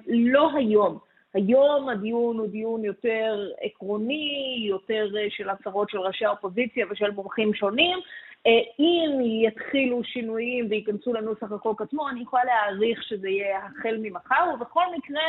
לא 0.06 0.50
היום. 0.56 0.98
היום 1.36 1.88
הדיון 1.88 2.38
הוא 2.38 2.48
דיון 2.48 2.84
יותר 2.84 3.48
עקרוני, 3.60 4.66
יותר 4.68 5.06
אה, 5.16 5.26
של 5.30 5.50
הצהרות 5.50 5.90
של 5.90 5.98
ראשי 5.98 6.24
האופוזיציה 6.24 6.86
ושל 6.90 7.10
מומחים 7.10 7.54
שונים. 7.54 7.98
אה, 8.46 8.52
אם 8.78 9.20
יתחילו 9.46 10.04
שינויים 10.04 10.66
וייכנסו 10.70 11.12
לנוסח 11.12 11.52
החוק 11.52 11.82
עצמו, 11.82 12.08
אני 12.08 12.20
יכולה 12.20 12.44
להעריך 12.44 13.02
שזה 13.02 13.28
יהיה 13.28 13.58
החל 13.58 13.96
ממחר, 14.02 14.44
ובכל 14.54 14.84
מקרה, 14.96 15.22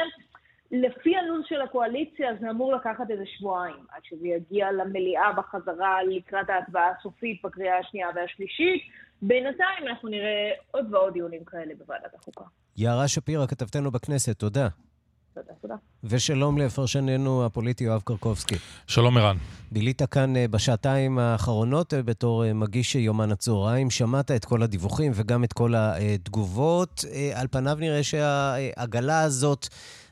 לפי 0.71 1.15
הלו"ז 1.15 1.45
של 1.45 1.61
הקואליציה 1.61 2.29
זה 2.39 2.49
אמור 2.49 2.73
לקחת 2.73 3.11
איזה 3.11 3.23
שבועיים 3.25 3.85
עד 3.91 4.01
שזה 4.03 4.27
יגיע 4.27 4.71
למליאה 4.71 5.33
בחזרה 5.33 6.03
לקראת 6.03 6.49
ההצבעה 6.49 6.91
הסופית 6.97 7.41
בקריאה 7.43 7.77
השנייה 7.77 8.07
והשלישית. 8.15 8.81
בינתיים 9.21 9.87
אנחנו 9.87 10.09
נראה 10.09 10.51
עוד 10.71 10.93
ועוד 10.93 11.13
דיונים 11.13 11.45
כאלה 11.45 11.73
בוועדת 11.77 12.13
החוקה. 12.15 12.43
יערה 12.77 13.07
שפירא, 13.07 13.45
כתבתנו 13.47 13.91
בכנסת, 13.91 14.39
תודה. 14.39 14.67
תודה, 15.37 15.53
תודה. 15.61 15.75
ושלום 16.03 16.57
לפרשננו 16.57 17.45
הפוליטי 17.45 17.83
יואב 17.83 18.01
קרקובסקי. 18.05 18.55
שלום 18.87 19.17
ערן. 19.17 19.37
בילית 19.71 20.01
כאן 20.03 20.35
אה, 20.35 20.47
בשעתיים 20.47 21.19
האחרונות 21.19 21.93
אה, 21.93 22.03
בתור 22.03 22.45
אה, 22.45 22.53
מגיש 22.53 22.95
יומן 22.95 23.31
הצהריים, 23.31 23.89
שמעת 23.89 24.31
את 24.31 24.45
כל 24.45 24.63
הדיווחים 24.63 25.11
וגם 25.15 25.43
את 25.43 25.53
כל 25.53 25.73
התגובות. 25.75 27.05
על 27.33 27.47
פניו 27.51 27.77
נראה 27.79 28.03
שהעגלה 28.03 29.21
הזאת... 29.21 29.67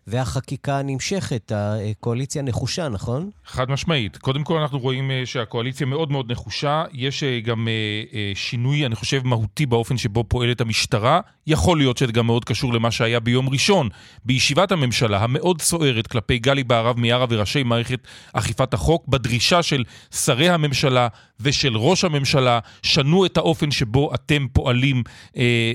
והחקיקה 0.07 0.81
נמשכת. 0.83 1.51
הקואליציה 1.55 2.41
נחושה, 2.41 2.89
נכון? 2.89 3.29
חד 3.45 3.71
משמעית. 3.71 4.17
קודם 4.17 4.43
כל 4.43 4.59
אנחנו 4.59 4.79
רואים 4.79 5.11
אה, 5.11 5.21
שהקואליציה 5.25 5.87
מאוד 5.87 6.11
מאוד 6.11 6.31
נחושה. 6.31 6.83
יש 6.93 7.23
אה, 7.23 7.39
גם 7.39 7.67
אה, 7.67 8.31
שינוי, 8.35 8.85
אני 8.85 8.95
חושב, 8.95 9.21
מהותי 9.23 9.65
באופן 9.65 9.97
שבו 9.97 10.23
פועלת 10.23 10.61
המשטרה. 10.61 11.19
יכול 11.47 11.77
להיות 11.77 11.97
שזה 11.97 12.11
גם 12.11 12.25
מאוד 12.25 12.45
קשור 12.45 12.73
למה 12.73 12.91
שהיה 12.91 13.19
ביום 13.19 13.49
ראשון. 13.49 13.89
בישיבת 14.25 14.71
הממשלה 14.71 15.23
המאוד 15.23 15.61
סוערת 15.61 16.07
כלפי 16.07 16.39
גלי 16.39 16.63
בהרב 16.63 16.99
מיארה 16.99 17.25
וראשי 17.29 17.63
מערכת 17.63 17.99
אכיפת 18.33 18.73
החוק, 18.73 19.07
בדרישה 19.07 19.63
של 19.63 19.83
שרי 20.11 20.49
הממשלה 20.49 21.07
ושל 21.39 21.77
ראש 21.77 22.03
הממשלה, 22.03 22.59
שנו 22.83 23.25
את 23.25 23.37
האופן 23.37 23.71
שבו 23.71 24.13
אתם 24.13 24.47
פועלים 24.53 25.03
אה, 25.37 25.73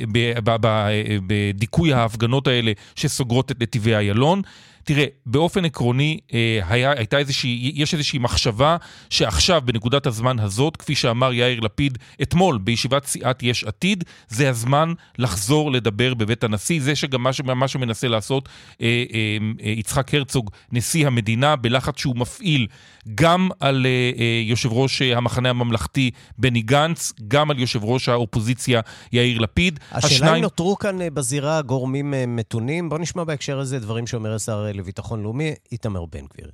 בדיכוי 1.26 1.92
ההפגנות 1.92 2.46
האלה 2.46 2.72
שסוגרות 2.94 3.50
את 3.50 3.62
נתיבי 3.62 3.94
איילון. 3.94 4.19
מגלון. 4.20 4.42
תראה, 4.90 5.04
באופן 5.26 5.64
עקרוני, 5.64 6.18
אה, 6.34 6.60
היה, 6.68 6.90
הייתה 6.90 7.18
איזושהי, 7.18 7.72
יש 7.74 7.94
איזושהי 7.94 8.18
מחשבה 8.18 8.76
שעכשיו, 9.10 9.62
בנקודת 9.64 10.06
הזמן 10.06 10.38
הזאת, 10.38 10.76
כפי 10.76 10.94
שאמר 10.94 11.32
יאיר 11.32 11.60
לפיד 11.60 11.98
אתמול 12.22 12.58
בישיבת 12.58 13.06
סיעת 13.06 13.42
יש 13.42 13.64
עתיד, 13.64 14.04
זה 14.28 14.50
הזמן 14.50 14.92
לחזור 15.18 15.72
לדבר 15.72 16.14
בבית 16.14 16.44
הנשיא. 16.44 16.80
זה 16.82 16.96
שגם 16.96 17.22
מה, 17.22 17.54
מה 17.54 17.68
שמנסה 17.68 18.08
לעשות 18.08 18.48
אה, 18.82 18.86
אה, 19.14 19.38
אה, 19.64 19.70
יצחק 19.70 20.14
הרצוג, 20.14 20.50
נשיא 20.72 21.06
המדינה, 21.06 21.56
בלחץ 21.56 21.98
שהוא 21.98 22.16
מפעיל 22.16 22.66
גם 23.14 23.48
על 23.60 23.86
אה, 23.86 24.10
אה, 24.18 24.42
יושב 24.44 24.72
ראש 24.72 25.02
המחנה 25.02 25.50
הממלכתי 25.50 26.10
בני 26.38 26.62
גנץ, 26.62 27.12
גם 27.28 27.50
על 27.50 27.58
יושב 27.58 27.84
ראש 27.84 28.08
האופוזיציה 28.08 28.80
יאיר 29.12 29.38
לפיד. 29.38 29.80
השאלה 29.92 30.14
השניים... 30.14 30.34
אם 30.34 30.42
נותרו 30.42 30.78
כאן 30.78 30.98
בזירה 31.14 31.62
גורמים 31.62 32.14
מתונים. 32.28 32.88
בוא 32.88 32.98
נשמע 32.98 33.24
בהקשר 33.24 33.58
הזה 33.58 33.78
דברים 33.78 34.06
שאומר 34.06 34.34
השר 34.34 34.66
לביטחון 34.80 35.22
לאומי, 35.22 35.54
איתמר 35.72 36.06
בן 36.06 36.26
גביר. 36.26 36.50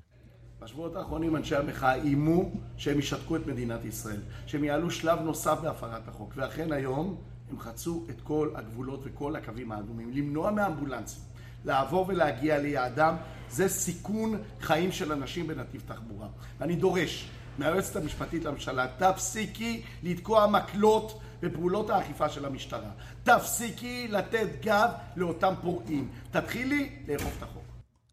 בשבועות 0.61 0.97
האחרונים 0.97 1.37
אנשי 1.37 1.57
המחאה 1.57 1.95
איימו 1.95 2.51
שהם 2.77 2.99
ישתקו 2.99 3.37
את 3.37 3.47
מדינת 3.47 3.85
ישראל, 3.85 4.21
שהם 4.47 4.65
יעלו 4.65 4.91
שלב 4.91 5.21
נוסף 5.21 5.59
בהפרת 5.63 6.09
החוק, 6.09 6.33
ואכן 6.37 6.73
היום 6.73 7.17
הם 7.51 7.59
חצו 7.59 8.05
את 8.11 8.21
כל 8.21 8.51
הגבולות 8.55 9.01
וכל 9.05 9.37
הקווים 9.37 9.73
האדומים. 9.73 10.11
למנוע 10.13 10.51
מאמבולנסים 10.51 11.23
לעבור 11.65 12.05
ולהגיע 12.09 12.59
ליעדם 12.59 13.17
זה 13.51 13.69
סיכון 13.69 14.39
חיים 14.61 14.93
של 14.93 15.13
אנשים 15.13 15.47
בנתיב 15.47 15.83
תחבורה. 15.87 16.29
ואני 16.59 16.77
דורש 16.77 17.31
מהיועצת 17.59 17.97
המשפטית 17.97 18.45
לממשלה, 18.45 18.87
תפסיקי 18.99 19.83
לתקוע 20.03 20.47
מקלות 20.47 21.21
בפעולות 21.43 21.91
האכיפה 21.91 22.29
של 22.29 22.45
המשטרה. 22.45 22.91
תפסיקי 23.23 24.09
לתת 24.09 24.49
גב 24.61 24.91
לאותם 25.17 25.55
פורעים. 25.63 26.09
תתחילי 26.31 26.91
לאכוף 27.09 27.35
את 27.39 27.43
החוק. 27.43 27.56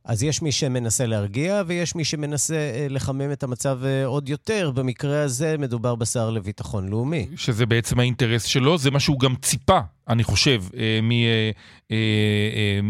אז 0.05 0.23
יש 0.23 0.41
מי 0.41 0.51
שמנסה 0.51 1.05
להרגיע 1.05 1.63
ויש 1.67 1.95
מי 1.95 2.05
שמנסה 2.05 2.55
אה, 2.55 2.87
לחמם 2.89 3.31
את 3.31 3.43
המצב 3.43 3.79
אה, 3.85 4.05
עוד 4.05 4.29
יותר. 4.29 4.71
במקרה 4.75 5.21
הזה 5.21 5.55
מדובר 5.59 5.95
בשר 5.95 6.29
לביטחון 6.29 6.89
לאומי. 6.89 7.27
שזה 7.35 7.65
בעצם 7.65 7.99
האינטרס 7.99 8.43
שלו, 8.43 8.77
זה 8.77 8.91
מה 8.91 8.99
שהוא 8.99 9.19
גם 9.19 9.35
ציפה, 9.41 9.79
אני 10.07 10.23
חושב, 10.23 10.63
אה, 10.77 10.99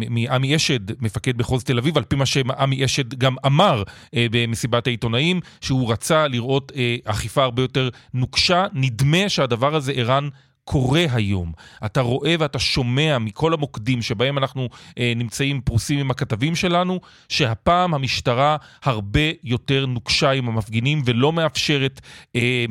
מעמי 0.09 0.55
אשד, 0.55 1.01
מפקד 1.01 1.37
מחוז 1.37 1.63
תל 1.63 1.77
אביב, 1.77 1.97
על 1.97 2.03
פי 2.03 2.15
מה 2.15 2.25
שעמי 2.25 2.85
אשד 2.85 3.13
גם 3.13 3.35
אמר 3.45 3.83
במסיבת 4.13 4.87
העיתונאים, 4.87 5.39
שהוא 5.61 5.91
רצה 5.91 6.27
לראות 6.27 6.71
אכיפה 7.05 7.43
הרבה 7.43 7.61
יותר 7.61 7.89
נוקשה. 8.13 8.65
נדמה 8.73 9.29
שהדבר 9.29 9.75
הזה, 9.75 9.91
ערן, 9.91 10.29
קורה 10.65 11.05
היום. 11.11 11.51
אתה 11.85 12.01
רואה 12.01 12.35
ואתה 12.39 12.59
שומע 12.59 13.17
מכל 13.19 13.53
המוקדים 13.53 14.01
שבהם 14.01 14.37
אנחנו 14.37 14.69
אה, 14.97 15.13
נמצאים 15.15 15.61
פרוסים 15.61 15.99
עם 15.99 16.11
הכתבים 16.11 16.55
שלנו, 16.55 16.99
שהפעם 17.29 17.93
המשטרה 17.93 18.57
הרבה 18.83 19.19
יותר 19.43 19.85
נוקשה 19.85 20.31
עם 20.31 20.49
המפגינים 20.49 21.01
ולא 21.05 21.33
מאפשרת 21.33 22.01
אה, 22.35 22.65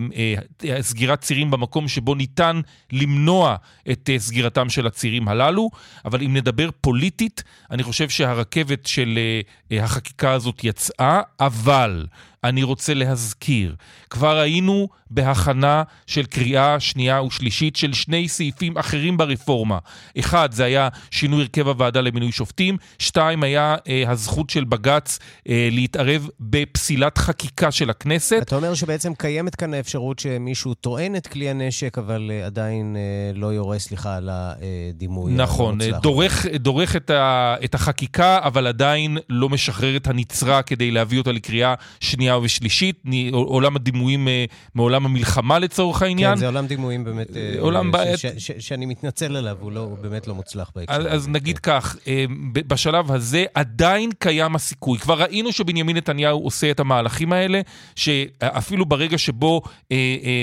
אה, 0.65 0.83
סגירת 0.83 1.21
צירים 1.21 1.51
במקום 1.51 1.89
שבו 1.89 2.15
ניתן 2.15 2.61
למנוע 2.93 3.57
את 3.91 4.11
אה, 4.13 4.19
סגירתם 4.19 4.69
של 4.69 4.87
הצירים 4.87 5.29
הללו. 5.29 5.71
אבל 6.05 6.23
אם 6.23 6.37
נדבר 6.37 6.69
פוליטית, 6.81 7.43
אני 7.71 7.83
חושב 7.83 8.09
שהרכבת 8.09 8.87
של 8.87 9.19
אה, 9.19 9.41
אה 9.77 9.85
החקיקה 9.85 10.33
הזאת 10.33 10.65
יצאה, 10.65 11.21
אבל... 11.41 12.07
אני 12.45 12.63
רוצה 12.63 12.95
להזכיר, 12.95 13.75
כבר 14.11 14.39
היינו 14.39 14.89
בהכנה 15.11 15.83
של 16.07 16.27
קריאה 16.27 16.81
שנייה 16.81 17.23
ושלישית 17.23 17.77
של 17.77 17.93
שני 17.93 18.29
סעיפים 18.29 18.79
אחרים 18.79 19.17
ברפורמה. 19.17 19.79
אחד, 20.19 20.53
זה 20.53 20.65
היה 20.65 20.89
שינוי 21.11 21.43
הרכב 21.43 21.69
הוועדה 21.69 22.01
למינוי 22.01 22.33
שופטים, 22.33 22.77
שתיים, 22.99 23.43
היה 23.43 23.77
אה, 23.89 24.05
הזכות 24.07 24.51
של 24.51 24.65
בג"ץ 24.65 25.19
אה, 25.49 25.69
להתערב 25.73 26.29
בפסילת 26.41 27.19
חקיקה 27.19 27.71
של 27.71 27.91
הכנסת. 27.91 28.39
אתה 28.43 28.57
אומר 28.57 28.75
שבעצם 28.75 29.15
קיימת 29.15 29.55
כאן 29.55 29.75
האפשרות 29.75 30.19
שמישהו 30.19 30.75
טוען 30.75 31.17
את 31.17 31.27
כלי 31.27 31.51
הנשק, 31.51 31.99
אבל 31.99 32.31
אה, 32.31 32.47
עדיין 32.47 32.97
אה, 32.97 33.33
לא 33.35 33.47
יורה, 33.47 33.79
סליחה, 33.79 34.17
על 34.17 34.31
הדימוי 34.33 35.33
נכון, 35.33 35.81
המוצלח. 35.81 36.01
דורך, 36.01 36.47
דורך 36.47 36.97
את, 36.97 37.11
ה, 37.11 37.55
את 37.65 37.75
החקיקה, 37.75 38.39
אבל 38.43 38.67
עדיין 38.67 39.19
לא 39.29 39.49
משחרר 39.49 39.97
את 39.97 40.07
הנצרה 40.07 40.63
כדי 40.63 40.91
להביא 40.91 41.19
אותה 41.19 41.33
לקריאה 41.33 41.75
שנייה 42.01 42.32
ושלישית. 42.43 43.03
עולם 43.33 43.77
הדימויים 43.77 44.29
אה, 44.29 44.45
מעולם 44.75 45.05
המלחמה 45.05 45.59
לצורך 45.59 46.03
העניין. 46.03 46.35
כן, 46.35 46.41
זה 46.41 46.47
עולם 46.47 46.67
דימויים 46.67 47.05
באמת, 47.05 47.37
אה, 47.37 47.55
עולם 47.59 47.89
ש, 47.89 47.93
בעיית... 47.93 48.19
ש, 48.19 48.27
ש, 48.27 48.51
שאני 48.59 48.87
מתנצל 48.87 49.37
עליו, 49.37 49.57
הוא, 49.61 49.73
לא, 49.73 49.81
הוא 49.81 49.99
באמת 49.99 50.27
לא 50.27 50.35
מוצלח 50.35 50.71
בהקשר. 50.75 50.95
אז, 50.95 51.07
אז 51.09 51.29
נגיד 51.29 51.59
כן. 51.59 51.73
כך, 51.73 51.97
אה, 52.09 52.25
בשלב 52.53 53.13
הזה 53.13 53.45
עדיין 53.55 54.11
קיים 54.19 54.55
הסיכוי. 54.55 54.99
כבר 54.99 55.23
ראינו 55.23 55.53
שבנימין 55.53 55.97
נתניהו 55.97 56.45
עושה 56.45 56.71
את 56.71 56.81
המהלכים 56.81 57.33
האלה, 57.33 57.61
שאפילו 57.97 58.87
ברגע 58.87 59.19
שבו 59.19 59.63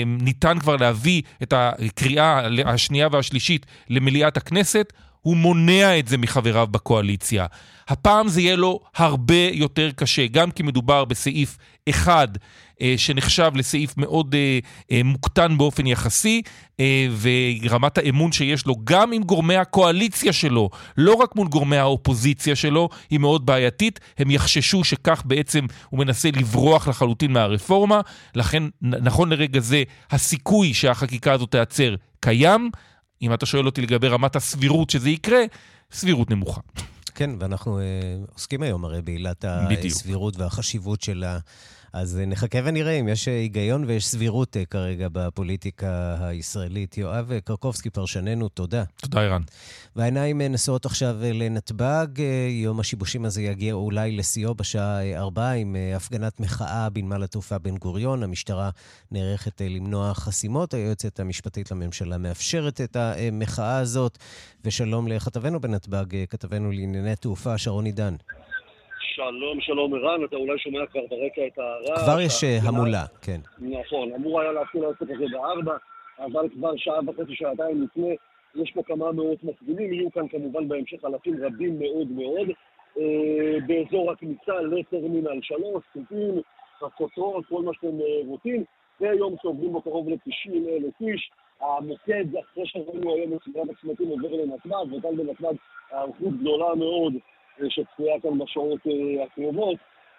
ניתן 0.06 0.58
כבר 0.58 0.76
להביא 0.76 1.22
את 1.42 1.52
הקריאה 1.56 2.48
השנייה 2.66 3.08
והשלישית 3.12 3.66
למליאת 3.90 4.36
הכנסת, 4.36 4.92
הוא 5.22 5.36
מונע 5.36 5.98
את 5.98 6.08
זה 6.08 6.18
מחבריו 6.18 6.66
בקואליציה. 6.66 7.46
הפעם 7.90 8.28
זה 8.28 8.40
יהיה 8.40 8.56
לו 8.56 8.80
הרבה 8.96 9.48
יותר 9.52 9.90
קשה, 9.96 10.26
גם 10.26 10.50
כי 10.50 10.62
מדובר 10.62 11.04
בסעיף 11.04 11.58
אחד 11.88 12.28
אה, 12.82 12.94
שנחשב 12.96 13.50
לסעיף 13.54 13.94
מאוד 13.96 14.34
אה, 14.34 14.58
אה, 14.92 15.00
מוקטן 15.04 15.58
באופן 15.58 15.86
יחסי, 15.86 16.42
אה, 16.80 17.06
ורמת 17.20 17.98
האמון 17.98 18.32
שיש 18.32 18.66
לו 18.66 18.74
גם 18.84 19.12
עם 19.12 19.22
גורמי 19.22 19.56
הקואליציה 19.56 20.32
שלו, 20.32 20.70
לא 20.96 21.14
רק 21.14 21.36
מול 21.36 21.48
גורמי 21.48 21.76
האופוזיציה 21.76 22.56
שלו, 22.56 22.88
היא 23.10 23.18
מאוד 23.18 23.46
בעייתית. 23.46 24.00
הם 24.18 24.30
יחששו 24.30 24.84
שכך 24.84 25.22
בעצם 25.24 25.66
הוא 25.90 25.98
מנסה 25.98 26.28
לברוח 26.36 26.88
לחלוטין 26.88 27.32
מהרפורמה. 27.32 28.00
לכן, 28.34 28.62
נכון 28.82 29.30
לרגע 29.30 29.60
זה, 29.60 29.82
הסיכוי 30.10 30.74
שהחקיקה 30.74 31.32
הזאת 31.32 31.50
תיעצר 31.50 31.94
קיים. 32.20 32.70
אם 33.22 33.34
אתה 33.34 33.46
שואל 33.46 33.66
אותי 33.66 33.82
לגבי 33.82 34.08
רמת 34.08 34.36
הסבירות 34.36 34.90
שזה 34.90 35.10
יקרה, 35.10 35.40
סבירות 35.92 36.30
נמוכה. 36.30 36.60
כן, 37.14 37.30
ואנחנו 37.38 37.78
uh, 37.78 38.32
עוסקים 38.34 38.62
היום 38.62 38.84
הרי 38.84 39.02
בעילת 39.02 39.44
הסבירות 39.84 40.36
והחשיבות 40.36 41.02
שלה. 41.02 41.38
אז 41.92 42.18
אה, 42.18 42.26
נחכה 42.26 42.58
ונראה 42.64 42.92
אם 42.92 43.08
יש 43.08 43.28
אה, 43.28 43.34
היגיון 43.34 43.84
ויש 43.84 44.06
סבירות 44.06 44.56
כרגע 44.70 45.08
בפוליטיקה 45.12 46.16
הישראלית. 46.20 46.98
יואב 46.98 47.32
קרקובסקי, 47.44 47.90
פרשננו, 47.90 48.48
תודה. 48.48 48.84
תודה, 48.96 49.20
ערן. 49.20 49.42
והעיניים 49.96 50.40
נשואות 50.40 50.86
עכשיו 50.86 51.16
לנתב"ג. 51.20 52.06
יום 52.50 52.80
השיבושים 52.80 53.24
הזה 53.24 53.42
יגיע 53.42 53.74
אולי 53.74 54.12
לשיאו 54.16 54.54
בשעה 54.54 55.16
4 55.16 55.50
עם 55.50 55.76
הפגנת 55.96 56.40
מחאה 56.40 56.90
בנמל 56.90 57.22
התעופה 57.22 57.58
בן 57.58 57.76
גוריון. 57.76 58.22
המשטרה 58.22 58.70
נערכת 59.10 59.60
למנוע 59.60 60.14
חסימות. 60.14 60.74
היועצת 60.74 61.20
המשפטית 61.20 61.70
לממשלה 61.70 62.18
מאפשרת 62.18 62.80
את 62.80 62.96
המחאה 62.96 63.78
הזאת. 63.78 64.18
ושלום 64.64 65.08
לכתבנו 65.08 65.60
בנתב"ג, 65.60 66.24
כתבנו 66.30 66.70
לענייני 66.72 67.16
תעופה, 67.16 67.58
שרון 67.58 67.84
עידן. 67.84 68.16
שלום, 69.14 69.60
שלום 69.60 69.94
ערן, 69.94 70.24
אתה 70.24 70.36
אולי 70.36 70.58
שומע 70.58 70.86
כבר 70.86 71.00
ברקע 71.10 71.46
את 71.46 71.58
הרעש. 71.58 72.02
כבר 72.04 72.20
יש 72.20 72.44
אה, 72.44 72.68
המולה, 72.68 73.04
כן. 73.22 73.40
נכון, 73.58 74.12
אמור 74.12 74.40
היה 74.40 74.52
להתחיל 74.52 74.82
לעשות 74.82 75.02
את 75.02 75.18
זה 75.18 75.24
בארבע, 75.32 75.76
אבל 76.18 76.48
כבר 76.54 76.76
שעה 76.76 77.00
וחצי, 77.06 77.34
שעתיים 77.34 77.82
לפני, 77.82 78.16
יש 78.54 78.72
פה 78.74 78.82
כמה 78.82 79.12
מאות 79.12 79.44
מפגינים, 79.44 79.92
יהיו 79.92 80.12
כאן 80.12 80.28
כמובן 80.28 80.68
בהמשך 80.68 81.04
אלפים 81.04 81.44
רבים 81.44 81.78
מאוד 81.78 82.08
מאוד. 82.10 82.48
אה, 82.98 83.58
באזור 83.66 84.12
הכניסה 84.12 84.60
לטרמינל 84.60 85.40
שלוש, 85.42 85.84
סופים, 85.94 86.40
חצוצרות, 86.78 87.46
כל 87.46 87.62
מה 87.62 87.74
שאתם 87.74 88.00
אה, 88.00 88.26
רוצים. 88.26 88.64
זה 89.00 89.06
יום 89.06 89.34
שעובדים 89.42 89.72
בו 89.72 89.82
קרוב 89.82 90.08
ל-90 90.08 90.52
אלף 90.68 91.00
איש. 91.00 91.30
המוקד, 91.60 92.24
אחרי 92.36 92.66
שראינו 92.66 93.14
היום 93.14 93.34
את 93.34 93.38
סדרת 93.44 93.68
הצמתים 93.70 94.08
עובר 94.08 94.28
לנתב"ג, 94.28 94.98
וכאן 94.98 95.16
בנתב"ג 95.16 95.54
הערכות 95.90 96.40
גדולה 96.40 96.74
מאוד 96.74 97.14
שצפויה 97.68 98.20
כאן 98.20 98.38
בשעות 98.38 98.80
אה, 98.86 99.24
הקרובות, 99.24 99.76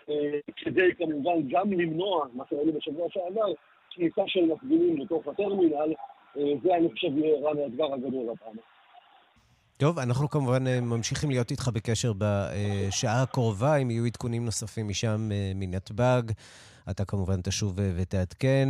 אה, 0.10 0.40
כדי 0.56 0.96
כמובן 0.98 1.48
גם 1.50 1.74
למנוע, 1.74 2.26
מה 2.34 2.44
שראינו 2.50 2.74
בשבוע 2.74 3.08
שעבר, 3.10 3.54
כניסה 3.90 4.22
של 4.28 4.46
מפגינים 4.46 4.98
לתוך 4.98 5.28
הטרמינל, 5.28 5.94
זה 6.36 6.76
אני 6.76 6.90
חושב 6.92 7.18
יהיה 7.18 7.50
רן 7.50 7.58
האתגר 7.58 7.94
הגדול 7.94 8.30
הפעם. 8.34 8.56
טוב, 9.78 10.00
אנחנו 10.00 10.30
כמובן 10.30 10.64
ממשיכים 10.82 11.30
להיות 11.30 11.52
איתך 11.52 11.68
בקשר 11.74 12.12
בשעה 12.18 13.22
הקרובה, 13.22 13.76
אם 13.76 13.92
יהיו 13.92 14.06
עדכונים 14.06 14.46
נוספים 14.46 14.88
משם, 14.88 15.30
מנתב"ג. 15.56 16.22
אתה 16.92 17.06
כמובן 17.06 17.42
תשוב 17.42 17.74
ותעדכן. 17.76 18.70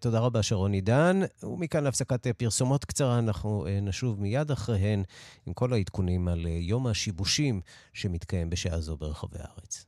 תודה 0.00 0.18
רבה, 0.18 0.42
שרון 0.42 0.72
עידן. 0.72 1.20
ומכאן 1.42 1.84
להפסקת 1.84 2.26
פרסומות 2.26 2.84
קצרה, 2.84 3.18
אנחנו 3.18 3.66
נשוב 3.82 4.20
מיד 4.20 4.50
אחריהן 4.50 5.02
עם 5.46 5.52
כל 5.52 5.72
העדכונים 5.72 6.28
על 6.28 6.46
יום 6.46 6.86
השיבושים 6.86 7.60
שמתקיים 7.92 8.50
בשעה 8.50 8.80
זו 8.80 8.96
ברחבי 8.96 9.38
הארץ. 9.38 9.86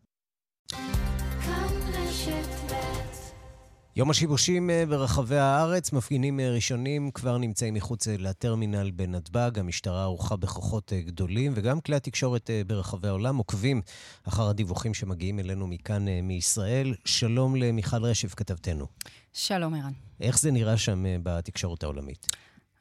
יום 3.98 4.10
השיבושים 4.10 4.70
אה, 4.70 4.84
ברחבי 4.86 5.36
הארץ, 5.36 5.92
מפגינים 5.92 6.40
אה, 6.40 6.50
ראשונים 6.50 7.10
כבר 7.10 7.38
נמצאים 7.38 7.74
מחוץ 7.74 8.08
אה, 8.08 8.14
לטרמינל 8.18 8.90
בנתב"ג. 8.90 9.58
המשטרה 9.58 10.02
ערוכה 10.02 10.36
בכוחות 10.36 10.92
גדולים, 10.92 11.52
וגם 11.54 11.80
כלי 11.80 11.96
התקשורת 11.96 12.50
ברחבי 12.66 13.08
העולם 13.08 13.36
עוקבים 13.36 13.82
אחר 14.28 14.48
הדיווחים 14.48 14.94
שמגיעים 14.94 15.38
אלינו 15.38 15.66
מכאן, 15.66 16.08
מישראל. 16.22 16.94
שלום 17.04 17.56
למיכל 17.56 18.04
רשף, 18.04 18.34
כתבתנו. 18.34 18.86
שלום, 19.32 19.74
ערן. 19.74 19.92
איך 20.20 20.38
זה 20.38 20.50
נראה 20.50 20.76
שם 20.76 21.04
בתקשורת 21.22 21.82
העולמית? 21.82 22.26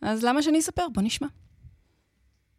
אז 0.02 0.24
למה 0.24 0.42
שאני 0.42 0.60
אספר? 0.60 0.86
בוא 0.94 1.04
נשמע. 1.04 1.28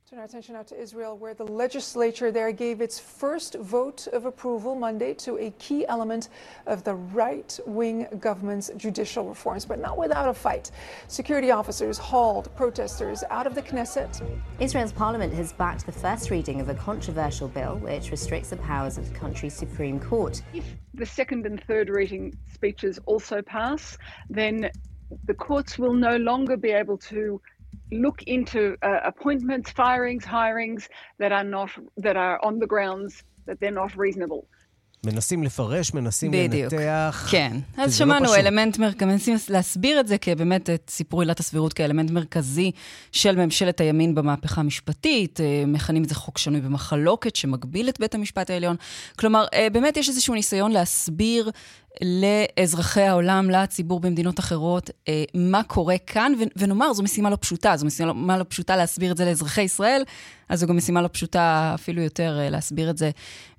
Turn 0.08 0.20
our 0.20 0.24
attention 0.24 0.54
now 0.54 0.62
to 0.62 0.80
Israel, 0.80 1.18
where 1.18 1.34
the 1.34 1.44
legislature 1.44 2.32
there 2.32 2.50
gave 2.50 2.80
its 2.80 2.98
first 2.98 3.56
vote 3.56 4.06
of 4.06 4.24
approval 4.24 4.74
Monday 4.74 5.12
to 5.12 5.36
a 5.36 5.50
key 5.58 5.86
element 5.86 6.30
of 6.64 6.82
the 6.82 6.94
right 6.94 7.60
wing 7.66 8.06
government's 8.18 8.70
judicial 8.78 9.28
reforms, 9.28 9.66
but 9.66 9.78
not 9.78 9.98
without 9.98 10.26
a 10.26 10.32
fight. 10.32 10.70
Security 11.08 11.50
officers 11.50 11.98
hauled 11.98 12.48
protesters 12.56 13.22
out 13.28 13.46
of 13.46 13.54
the 13.54 13.60
Knesset. 13.60 14.22
Israel's 14.60 14.92
parliament 14.92 15.34
has 15.34 15.52
backed 15.52 15.84
the 15.84 15.92
first 15.92 16.30
reading 16.30 16.62
of 16.62 16.70
a 16.70 16.74
controversial 16.74 17.48
bill 17.48 17.76
which 17.76 18.10
restricts 18.10 18.48
the 18.48 18.56
powers 18.56 18.96
of 18.96 19.12
the 19.12 19.14
country's 19.14 19.52
Supreme 19.52 20.00
Court. 20.00 20.40
If 20.54 20.64
the 20.94 21.04
second 21.04 21.44
and 21.44 21.62
third 21.64 21.90
reading 21.90 22.34
speeches 22.50 22.98
also 23.04 23.42
pass, 23.42 23.98
then 24.30 24.70
the 25.26 25.34
courts 25.34 25.78
will 25.78 25.92
no 25.92 26.16
longer 26.16 26.56
be 26.56 26.70
able 26.70 26.96
to 26.96 27.42
look 27.90 28.22
into 28.22 28.76
uh, 28.82 29.00
appointments, 29.04 29.70
firings, 29.70 30.24
hirings 30.24 30.88
that 31.18 31.32
are 31.32 31.44
not 31.44 31.70
that 31.96 32.16
are 32.16 32.38
on 32.44 32.58
the 32.58 32.66
grounds 32.66 33.22
that 33.46 33.60
they're 33.60 33.70
not 33.70 33.96
reasonable. 33.96 34.46
מנסים 35.06 35.42
לפרש, 35.42 35.94
מנסים 35.94 36.30
בדיוק. 36.30 36.72
לנתח. 36.72 37.26
כן. 37.30 37.56
אז 37.76 38.00
לא 38.00 38.06
שמענו 38.06 38.26
לא 38.26 38.36
אלמנט 38.36 38.78
מרכזי, 38.78 39.04
מנסים 39.04 39.36
להסביר 39.50 40.00
את 40.00 40.08
זה 40.08 40.18
כבאמת 40.18 40.70
את 40.70 40.90
סיפור 40.90 41.20
עילת 41.20 41.40
הסבירות 41.40 41.72
כאלמנט 41.72 42.10
מרכזי 42.10 42.70
של 43.12 43.36
ממשלת 43.36 43.80
הימין 43.80 44.14
במהפכה 44.14 44.60
המשפטית. 44.60 45.40
אה, 45.40 45.64
מכנים 45.66 46.02
את 46.02 46.08
זה 46.08 46.14
חוק 46.14 46.38
שנוי 46.38 46.60
במחלוקת, 46.60 47.36
שמגביל 47.36 47.88
את 47.88 48.00
בית 48.00 48.14
המשפט 48.14 48.50
העליון. 48.50 48.76
כלומר, 49.18 49.46
אה, 49.54 49.70
באמת 49.72 49.96
יש 49.96 50.08
איזשהו 50.08 50.34
ניסיון 50.34 50.72
להסביר 50.72 51.50
לאזרחי 52.02 53.02
העולם, 53.02 53.50
לציבור 53.50 54.00
במדינות 54.00 54.40
אחרות, 54.40 54.90
אה, 55.08 55.24
מה 55.34 55.62
קורה 55.62 55.98
כאן, 56.06 56.32
ונאמר, 56.56 56.92
זו 56.92 57.02
משימה 57.02 57.30
לא 57.30 57.36
פשוטה, 57.40 57.76
זו 57.76 57.86
משימה 57.86 58.38
לא 58.38 58.44
פשוטה 58.48 58.76
להסביר 58.76 59.12
את 59.12 59.16
זה 59.16 59.24
לאזרחי 59.24 59.62
ישראל, 59.62 60.02
אז 60.48 60.60
זו 60.60 60.66
גם 60.66 60.76
משימה 60.76 61.02
לא 61.02 61.08
פשוטה 61.08 61.72
אפילו 61.74 62.02
יותר 62.02 62.38
אה, 62.40 62.50
להסביר 62.50 62.90
את 62.90 62.98
זה 62.98 63.10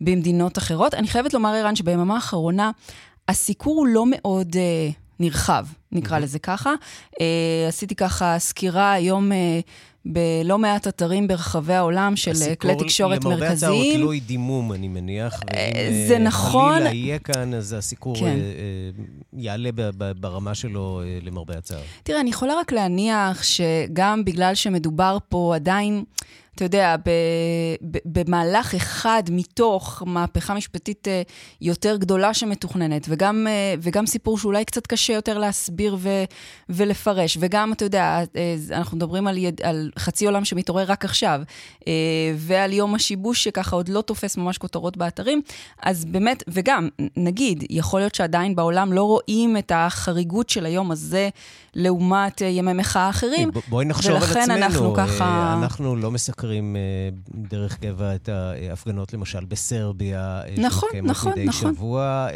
במדינות 0.02 0.58
אחרות. 0.58 0.94
אני 0.94 1.08
חייבת 1.08 1.34
לומר, 1.34 1.50
ערן, 1.50 1.76
שביממה 1.76 2.16
האחרונה, 2.16 2.72
הסיקור 3.28 3.76
הוא 3.76 3.88
לא 3.88 4.06
מאוד 4.10 4.56
אה, 4.56 4.90
נרחב, 5.20 5.66
נקרא 5.92 6.18
mm-hmm. 6.18 6.22
לזה 6.22 6.40
ככה. 6.40 6.74
אה, 7.22 7.66
עשיתי 7.68 7.96
ככה 7.96 8.40
סקירה 8.40 8.92
היום... 8.92 9.32
אה, 10.08 10.12
בלא 10.44 10.58
מעט 10.58 10.88
אתרים 10.88 11.28
ברחבי 11.28 11.74
העולם 11.74 12.16
של 12.16 12.32
אה, 12.42 12.56
כלי 12.56 12.76
תקשורת 12.76 13.24
מרכזיים. 13.24 13.40
למרבה 13.40 13.54
הצער 13.54 13.70
הוא 13.70 13.94
תלוי 13.94 14.20
דימום, 14.20 14.74
אני 14.74 14.88
מניח. 14.88 15.42
אה, 15.54 16.06
זה 16.08 16.18
נכון. 16.18 16.74
אם 16.74 16.80
חלילה 16.80 16.94
יהיה 16.94 17.20
כאן, 17.20 17.54
אז 17.54 17.74
הסיקור 17.74 18.16
כן. 18.16 18.38
יעלה 19.34 19.70
ברמה 20.20 20.56
שלו 20.56 21.02
למרבה 21.22 21.58
הצער. 21.58 21.82
תראה, 22.04 22.20
אני 22.20 22.30
יכולה 22.30 22.54
רק 22.60 22.72
להניח 22.72 23.44
שגם 23.44 24.26
בגלל 24.26 24.56
שמדובר 24.56 25.18
פה 25.30 25.56
עדיין... 25.56 26.04
אתה 26.60 26.66
יודע, 26.66 26.96
במהלך 28.06 28.76
אחד 28.76 29.24
מתוך 29.32 30.04
מהפכה 30.06 30.54
משפטית 30.54 31.08
אה, 31.08 31.22
יותר 31.62 31.98
גדולה 31.98 32.34
שמתוכננת, 32.34 33.06
וגם, 33.10 33.48
אה, 33.50 33.74
וגם 33.82 34.06
סיפור 34.06 34.38
שאולי 34.38 34.66
קצת 34.66 34.88
קשה 34.88 35.14
יותר 35.14 35.38
להסביר 35.38 35.98
ו, 36.00 36.10
ולפרש, 36.70 37.38
וגם, 37.42 37.74
אתה 37.74 37.86
יודע, 37.86 38.24
אה, 38.36 38.56
אנחנו 38.72 38.98
מדברים 38.98 39.28
על, 39.28 39.38
יד, 39.38 39.62
על 39.64 39.92
חצי 40.00 40.26
עולם 40.26 40.46
שמתעורר 40.46 40.86
רק 40.88 41.06
עכשיו, 41.06 41.42
ועל 42.36 42.74
יום 42.74 42.96
השיבוש 42.96 43.44
שככה 43.44 43.76
עוד 43.76 43.90
לא 43.90 44.02
תופס 44.02 44.38
ממש 44.38 44.58
כותרות 44.58 44.98
באתרים, 44.98 45.42
אז 45.82 46.06
באמת, 46.06 46.44
וגם, 46.48 46.90
נגיד, 47.18 47.64
יכול 47.70 48.00
להיות 48.00 48.16
שעדיין 48.16 48.56
בעולם 48.56 48.94
לא 48.94 49.04
רואים 49.04 49.58
את 49.58 49.72
החריגות 49.76 50.50
של 50.50 50.66
היום 50.66 50.92
הזה 50.92 51.30
לעומת 51.74 52.42
ימי 52.42 52.74
מחאה 52.74 53.10
אחרים, 53.10 53.52
בואי 53.68 53.86
נחשוב 53.86 54.12
על 54.12 54.18
עצמנו. 54.18 54.36
ולכן 54.36 54.52
אנחנו 54.52 54.94
ככה... 54.98 55.56
אנחנו 55.62 55.96
לא 55.96 56.12
מסקרים 56.50 56.76
דרך 57.32 57.78
קבע 57.80 58.16
את 58.16 58.30
ההפגנות, 58.30 59.14
למשל, 59.14 59.46
בסרביה, 59.46 60.42
נכון, 60.58 60.90
נכון, 61.04 61.32
מדי 61.32 61.46
נכון. 61.46 61.76
שבוע, 61.76 62.28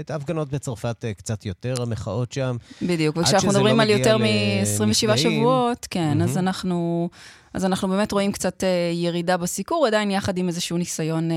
את 0.00 0.10
ההפגנות 0.10 0.50
בצרפת 0.50 1.04
קצת 1.16 1.46
יותר, 1.46 1.74
המחאות 1.82 2.32
שם. 2.32 2.56
בדיוק, 2.82 3.16
וכשאנחנו 3.16 3.48
מדברים 3.48 3.76
לא 3.76 3.82
על 3.82 3.90
יותר 3.90 4.18
מ-27 4.18 5.16
שבועות, 5.16 5.86
כן, 5.90 6.20
mm-hmm. 6.20 6.24
אז 6.24 6.38
אנחנו... 6.38 7.08
אז 7.54 7.64
אנחנו 7.64 7.88
באמת 7.88 8.12
רואים 8.12 8.32
קצת 8.32 8.64
ירידה 8.92 9.36
בסיקור, 9.36 9.86
עדיין 9.86 10.10
יחד 10.10 10.38
עם 10.38 10.48
איזשהו 10.48 10.76
ניסיון 10.76 11.30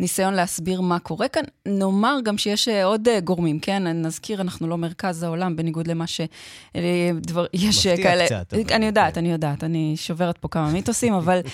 ניסיון 0.00 0.34
להסביר 0.34 0.80
מה 0.80 0.98
קורה 0.98 1.28
כאן. 1.28 1.42
נאמר 1.68 2.18
גם 2.24 2.38
שיש 2.38 2.68
אה, 2.68 2.84
עוד 2.84 3.08
אה, 3.08 3.20
גורמים, 3.20 3.60
כן? 3.60 3.86
נזכיר, 3.86 4.40
אנחנו 4.40 4.68
לא 4.68 4.78
מרכז 4.78 5.22
העולם, 5.22 5.56
בניגוד 5.56 5.86
למה 5.86 6.06
ש... 6.06 6.20
אה, 6.76 7.10
דבר, 7.14 7.46
יש 7.54 7.86
כאלה... 7.86 8.22
מפתיע 8.22 8.44
קצת. 8.44 8.72
אני 8.72 8.86
יודעת, 8.86 9.14
כן. 9.14 9.20
אני 9.20 9.32
יודעת, 9.32 9.64
אני 9.64 9.94
שוברת 9.96 10.38
פה 10.38 10.48
כמה 10.48 10.70
מיתוסים, 10.70 11.14
אבל 11.14 11.40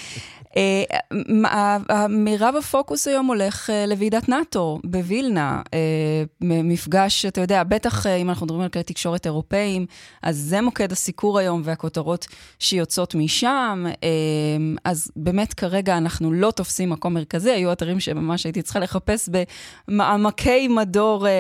מירב 2.08 2.54
הפוקוס 2.58 3.08
היום 3.08 3.26
הולך 3.26 3.70
לוועידת 3.88 4.28
נאט"ו 4.28 4.78
בווילנה. 4.84 5.62
מפגש, 6.40 7.26
אתה 7.26 7.40
יודע, 7.40 7.64
בטח 7.64 8.06
אם 8.06 8.28
אנחנו 8.28 8.46
מדברים 8.46 8.62
על 8.62 8.68
כלי 8.68 8.82
תקשורת 8.82 9.26
אירופאים, 9.26 9.86
אז 10.22 10.36
זה 10.36 10.60
מוקד 10.60 10.92
הסיקור 10.92 11.38
היום 11.38 11.62
והכותרות 11.64 12.26
שיוצאות 12.58 13.14
משם. 13.14 13.84
אז 14.84 15.10
באמת 15.16 15.54
כרגע 15.54 15.96
אנחנו 15.96 16.32
לא 16.32 16.50
תופסים 16.50 16.90
מקום 16.90 17.14
מרכזי, 17.14 17.50
היו 17.50 17.72
אתרים 17.72 18.00
שממש... 18.28 18.42
שהייתי 18.42 18.62
צריכה 18.62 18.78
לחפש 18.78 19.28
במעמקי 19.88 20.68
מדור 20.68 21.26
אה, 21.26 21.32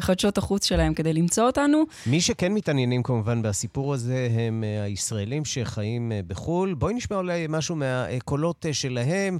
חדשות 0.00 0.38
החוץ 0.38 0.64
שלהם 0.64 0.94
כדי 0.94 1.12
למצוא 1.12 1.44
אותנו. 1.44 1.84
מי 2.06 2.20
שכן 2.20 2.54
מתעניינים 2.54 3.02
כמובן 3.02 3.42
בסיפור 3.42 3.94
הזה 3.94 4.28
הם 4.30 4.64
אה, 4.64 4.82
הישראלים 4.82 5.44
שחיים 5.44 6.12
אה, 6.12 6.20
בחו"ל. 6.26 6.74
בואי 6.74 6.94
נשמע 6.94 7.16
אולי 7.16 7.46
משהו 7.48 7.76
מהקולות 7.76 8.66
אה, 8.66 8.74
שלהם. 8.74 9.38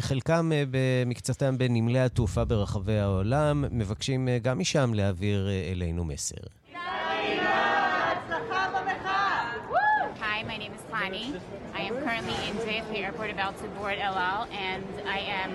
חלקם 0.00 0.50
במקצתם 0.70 1.58
בנמלי 1.58 2.00
התעופה 2.00 2.44
ברחבי 2.44 2.98
העולם, 2.98 3.64
מבקשים 3.70 4.28
גם 4.42 4.58
משם 4.58 4.94
להעביר 4.94 5.48
אלינו 5.72 6.04
מסר. 6.04 6.36
I 11.74 11.82
am 11.82 11.94
currently 12.04 12.38
in 12.48 12.56
JFK 12.64 12.92
Airport 13.06 13.30
about 13.30 13.54
to 13.62 13.68
board 13.76 13.98
El 13.98 14.14
Al, 14.14 14.48
and 14.50 14.86
I 15.06 15.18
am 15.42 15.50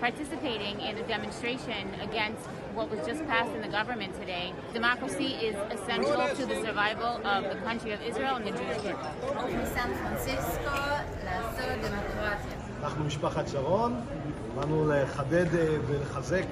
participating 0.00 0.76
in 0.88 0.94
a 1.02 1.04
demonstration 1.14 1.84
against 2.06 2.44
what 2.76 2.86
was 2.92 3.00
just 3.10 3.22
passed 3.32 3.52
in 3.56 3.60
the 3.66 3.72
government 3.78 4.12
today. 4.22 4.46
Democracy 4.72 5.30
is 5.48 5.56
essential 5.76 6.22
to 6.38 6.42
the 6.52 6.58
survival 6.66 7.12
of 7.34 7.40
the 7.52 7.58
country 7.68 7.92
of 7.96 8.00
Israel 8.10 8.34
and 8.38 8.44
the 8.48 8.54
Jewish 8.60 8.80
people. 8.86 9.10
אנחנו 12.82 13.04
משפחת 13.04 13.48
שרון, 13.48 14.00
באנו 14.54 14.92
לחדד 14.92 15.46
ולחזק 15.86 16.44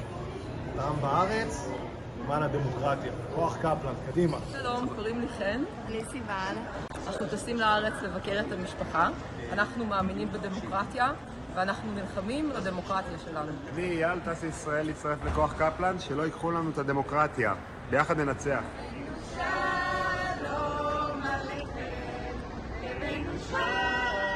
את 0.75 0.79
העם 0.79 1.01
בארץ 1.01 1.69
למען 2.25 2.43
הדמוקרטיה. 2.43 3.13
כוח 3.35 3.57
קפלן, 3.57 3.95
קדימה. 4.11 4.37
שלום, 4.53 4.89
קוראים 4.89 5.21
לי 5.21 5.29
חן. 5.39 5.63
אני 5.87 6.05
סיוון. 6.05 6.57
אנחנו 7.07 7.27
טסים 7.27 7.57
לארץ 7.57 7.93
לבקר 8.03 8.41
את 8.41 8.53
המשפחה. 8.53 9.09
אנחנו 9.53 9.85
מאמינים 9.85 10.33
בדמוקרטיה, 10.33 11.13
ואנחנו 11.59 11.93
נלחמים 11.93 12.51
לדמוקרטיה 12.51 13.19
שלנו. 13.25 13.53
אני 13.75 14.05
אייל, 14.05 14.19
טס 14.21 14.43
לישראל 14.43 14.87
להצטרף 14.87 15.19
לכוח 15.25 15.53
קפלן, 15.53 15.99
שלא 15.99 16.23
ייקחו 16.23 16.51
לנו 16.51 16.71
את 16.71 16.79
הדמוקרטיה. 16.79 17.55
ביחד 17.91 18.21
ננצח. 18.21 18.61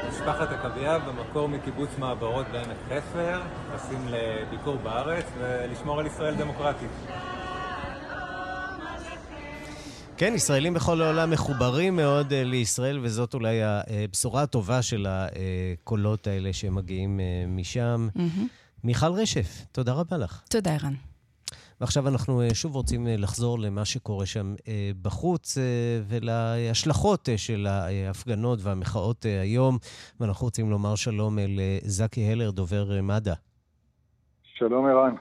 משפחת 0.09 0.51
עקביה 0.51 0.99
במקור 0.99 1.49
מקיבוץ 1.49 1.89
מעברות 1.97 2.45
בעמק 2.51 2.77
חפר, 2.89 3.41
טסים 3.75 4.07
לביקור 4.07 4.77
בארץ 4.77 5.25
ולשמור 5.37 5.99
על 5.99 6.05
ישראל 6.05 6.35
דמוקרטית. 6.35 6.91
כן, 10.25 10.33
ישראלים 10.35 10.73
בכל 10.73 11.01
העולם 11.01 11.31
מחוברים 11.31 11.95
מאוד 11.95 12.29
uh, 12.29 12.33
לישראל, 12.33 12.99
וזאת 13.01 13.33
אולי 13.33 13.59
הבשורה 13.63 14.41
הטובה 14.41 14.81
של 14.81 15.07
הקולות 15.09 16.27
האלה 16.27 16.53
שמגיעים 16.53 17.19
משם. 17.47 18.07
Mm-hmm. 18.17 18.41
מיכל 18.83 19.11
רשף, 19.11 19.65
תודה 19.71 19.93
רבה 19.93 20.17
לך. 20.17 20.41
תודה, 20.49 20.73
ערן. 20.73 20.93
ועכשיו 21.81 22.07
אנחנו 22.07 22.41
שוב 22.53 22.75
רוצים 22.75 23.07
לחזור 23.09 23.59
למה 23.59 23.85
שקורה 23.85 24.25
שם 24.25 24.55
בחוץ 25.01 25.57
ולהשלכות 26.07 27.29
של 27.37 27.67
ההפגנות 27.67 28.59
והמחאות 28.61 29.25
היום, 29.25 29.77
ואנחנו 30.19 30.45
רוצים 30.45 30.69
לומר 30.69 30.95
שלום 30.95 31.39
אל 31.39 31.59
uh, 31.83 31.87
זקי 31.87 32.31
הלר, 32.31 32.51
דובר 32.51 33.01
מד"א. 33.01 33.33
שלום, 34.57 34.85
ערן. 34.85 35.15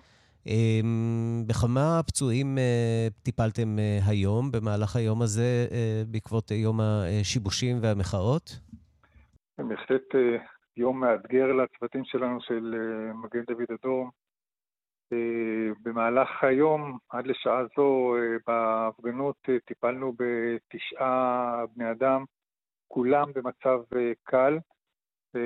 אמ, 0.47 1.45
בכמה 1.47 2.01
פצועים 2.07 2.59
אה, 2.59 3.07
טיפלתם 3.23 3.79
אה, 3.79 3.99
היום, 4.07 4.51
במהלך 4.53 4.97
היום 4.97 5.23
הזה, 5.23 5.67
אה, 5.73 6.03
בעקבות 6.07 6.51
יום 6.51 6.81
השיבושים 6.81 7.77
והמחאות? 7.83 8.59
בהחלט 9.59 10.03
יום 10.77 11.01
מאתגר 11.01 11.53
לצוותים 11.53 12.05
שלנו 12.05 12.41
של 12.41 12.75
מגן 13.15 13.43
דוד 13.45 13.67
אדום. 13.81 14.11
במהלך 15.83 16.29
היום, 16.45 16.99
עד 17.09 17.27
לשעה 17.27 17.63
זו, 17.77 18.15
בהפגנות 18.47 19.37
טיפלנו 19.65 20.13
בתשעה 20.19 21.65
בני 21.77 21.91
אדם, 21.91 22.25
כולם 22.89 23.33
במצב 23.35 23.81
קל. 24.23 24.59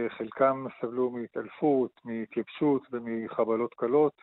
חלקם 0.08 0.66
סבלו 0.80 1.10
מהתעלפות, 1.10 2.00
מהתייבשות 2.04 2.82
ומחבלות 2.92 3.74
קלות. 3.74 4.22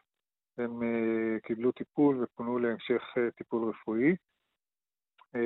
הם 0.58 0.82
uh, 0.82 1.40
קיבלו 1.40 1.72
טיפול 1.72 2.24
ופונו 2.24 2.60
להמשך 2.60 3.02
uh, 3.18 3.32
טיפול 3.38 3.70
רפואי. 3.70 4.16
Uh, 5.36 5.40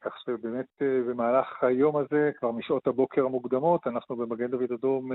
כך 0.00 0.20
שבאמת 0.20 0.66
במהלך 0.80 1.64
היום 1.64 1.96
הזה, 1.96 2.30
כבר 2.38 2.50
משעות 2.50 2.86
הבוקר 2.86 3.24
המוקדמות, 3.24 3.86
אנחנו 3.86 4.16
במגן 4.16 4.50
דוד 4.50 4.72
אדום 4.72 5.12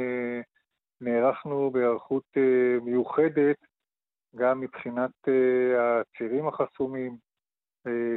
נערכנו 1.01 1.71
בהיערכות 1.71 2.23
מיוחדת, 2.81 3.57
גם 4.35 4.59
מבחינת 4.59 5.11
הצירים 5.79 6.47
החסומים, 6.47 7.17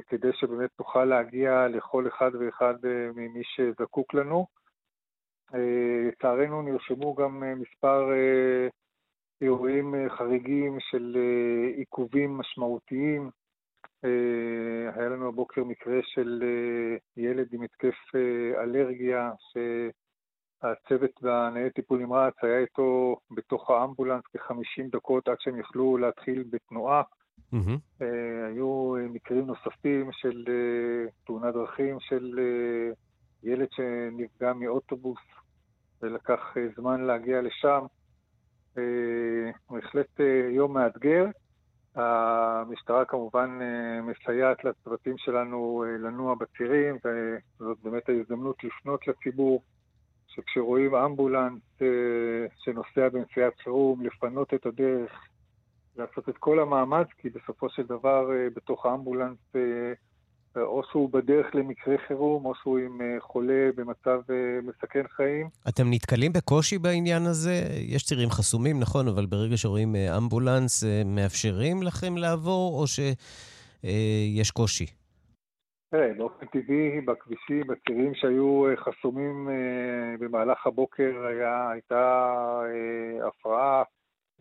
כדי 0.07 0.33
שבאמת 0.33 0.71
תוכל 0.77 1.05
להגיע 1.05 1.69
לכל 1.69 2.09
אחד 2.09 2.31
ואחד 2.35 2.75
ממי 3.15 3.43
שזקוק 3.45 4.15
לנו. 4.15 4.47
לצערנו 6.09 6.63
נרשמו 6.63 7.15
גם 7.15 7.43
מספר 7.61 8.11
אירועים 9.43 9.95
אה, 9.95 10.11
חריגים 10.11 10.79
של 10.81 11.17
אה, 11.17 11.77
עיכובים 11.77 12.39
משמעותיים. 12.39 13.31
אה, 14.05 14.11
היה 14.95 15.09
לנו 15.09 15.29
הבוקר 15.29 15.65
מקרה 15.65 15.99
של 16.03 16.43
ילד 17.17 17.47
עם 17.53 17.63
התקף 17.63 18.15
אלרגיה, 18.63 19.31
שהצוות 19.53 21.11
בניידת 21.23 21.75
טיפול 21.75 21.99
נמרץ 21.99 22.35
היה 22.43 22.59
איתו 22.59 23.17
בתוך 23.31 23.71
האמבולנס 23.71 24.23
כ-50 24.33 24.91
דקות 24.93 25.29
עד 25.29 25.37
שהם 25.41 25.61
יכלו 25.61 25.97
להתחיל 25.97 26.45
בתנועה. 26.51 27.03
Mm-hmm. 27.55 28.05
היו 28.47 28.95
מקרים 29.11 29.47
נוספים 29.47 30.13
של 30.13 30.45
תאונת 31.27 31.55
דרכים 31.55 31.97
של 32.01 32.41
ילד 33.43 33.69
שנפגע 33.71 34.53
מאוטובוס 34.53 35.21
ולקח 36.03 36.55
זמן 36.77 37.01
להגיע 37.01 37.43
לשם. 37.43 37.87
אה, 38.79 39.51
בהחלט 39.71 40.21
אה, 40.21 40.49
יום 40.51 40.73
מאתגר. 40.73 41.27
המשטרה 41.95 43.05
כמובן 43.05 43.59
אה, 43.63 44.01
מסייעת 44.03 44.65
לצוותים 44.65 45.19
שלנו 45.19 45.85
לנוע 45.99 46.35
בצירים, 46.35 46.97
וזאת 47.05 47.79
באמת 47.83 48.09
ההזדמנות 48.09 48.65
לפנות 48.65 49.09
לציבור, 49.09 49.63
שכשרואים 50.29 50.95
אמבולנס 50.95 51.63
שנוסע 52.57 53.09
בנסיעת 53.09 53.53
חירום, 53.61 54.05
לפנות 54.05 54.55
את 54.55 54.67
הדרך, 54.67 55.13
לעשות 55.97 56.29
את 56.29 56.39
כל 56.39 56.61
המאמץ, 56.61 57.07
כי 57.19 57.31
בסופו 57.31 57.69
של 57.69 57.83
דבר 57.83 58.31
בתוך 58.57 58.87
האמבולנס 58.87 59.39
או 60.57 60.83
שהוא 60.91 61.11
בדרך 61.13 61.55
למקרה 61.55 61.95
חירום, 62.07 62.45
או 62.45 62.55
שהוא 62.55 62.79
עם 62.79 63.01
חולה 63.19 63.71
במצב 63.77 64.21
מסכן 64.63 65.03
חיים. 65.09 65.49
אתם 65.69 65.85
נתקלים 65.91 66.33
בקושי 66.33 66.79
בעניין 66.79 67.23
הזה? 67.23 67.55
יש 67.89 68.05
צירים 68.05 68.31
חסומים, 68.31 68.81
נכון, 68.81 69.09
אבל 69.09 69.27
ברגע 69.27 69.57
שרואים 69.57 69.97
אמבולנס, 69.97 70.85
מאפשרים 71.05 71.83
לכם 71.83 72.17
לעבור, 72.17 72.81
או 72.81 72.85
שיש 72.87 74.51
קושי? 74.51 74.87
תראה, 75.91 76.13
באופן 76.17 76.47
טבעי, 76.47 77.01
בכבישים, 77.01 77.67
בצירים 77.67 78.15
שהיו 78.15 78.65
חסומים 78.77 79.49
במהלך 80.21 80.67
הבוקר, 80.67 81.27
היה, 81.27 81.71
הייתה 81.71 82.33
הפרעה, 83.29 83.83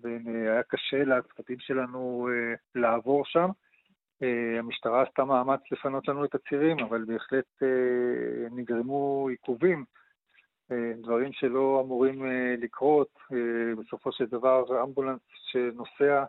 והיה 0.02 0.64
קשה 0.68 1.04
לצוותים 1.04 1.58
שלנו 1.60 2.30
לעבור 2.76 3.26
שם. 3.26 3.50
המשטרה 4.60 5.04
עשתה 5.04 5.26
מאמץ 5.26 5.60
לפנות 5.72 6.08
לנו 6.08 6.26
את 6.26 6.36
הצירים, 6.36 6.80
אבל 6.80 7.06
בהחלט 7.08 7.64
נגרמו 8.52 9.28
עיכובים, 9.30 9.86
דברים 11.04 11.30
שלא 11.34 11.82
אמורים 11.86 12.26
לקרות. 12.62 13.20
בסופו 13.80 14.12
של 14.12 14.26
דבר, 14.26 14.84
אמבולנס 14.84 15.20
שנוסע, 15.52 16.24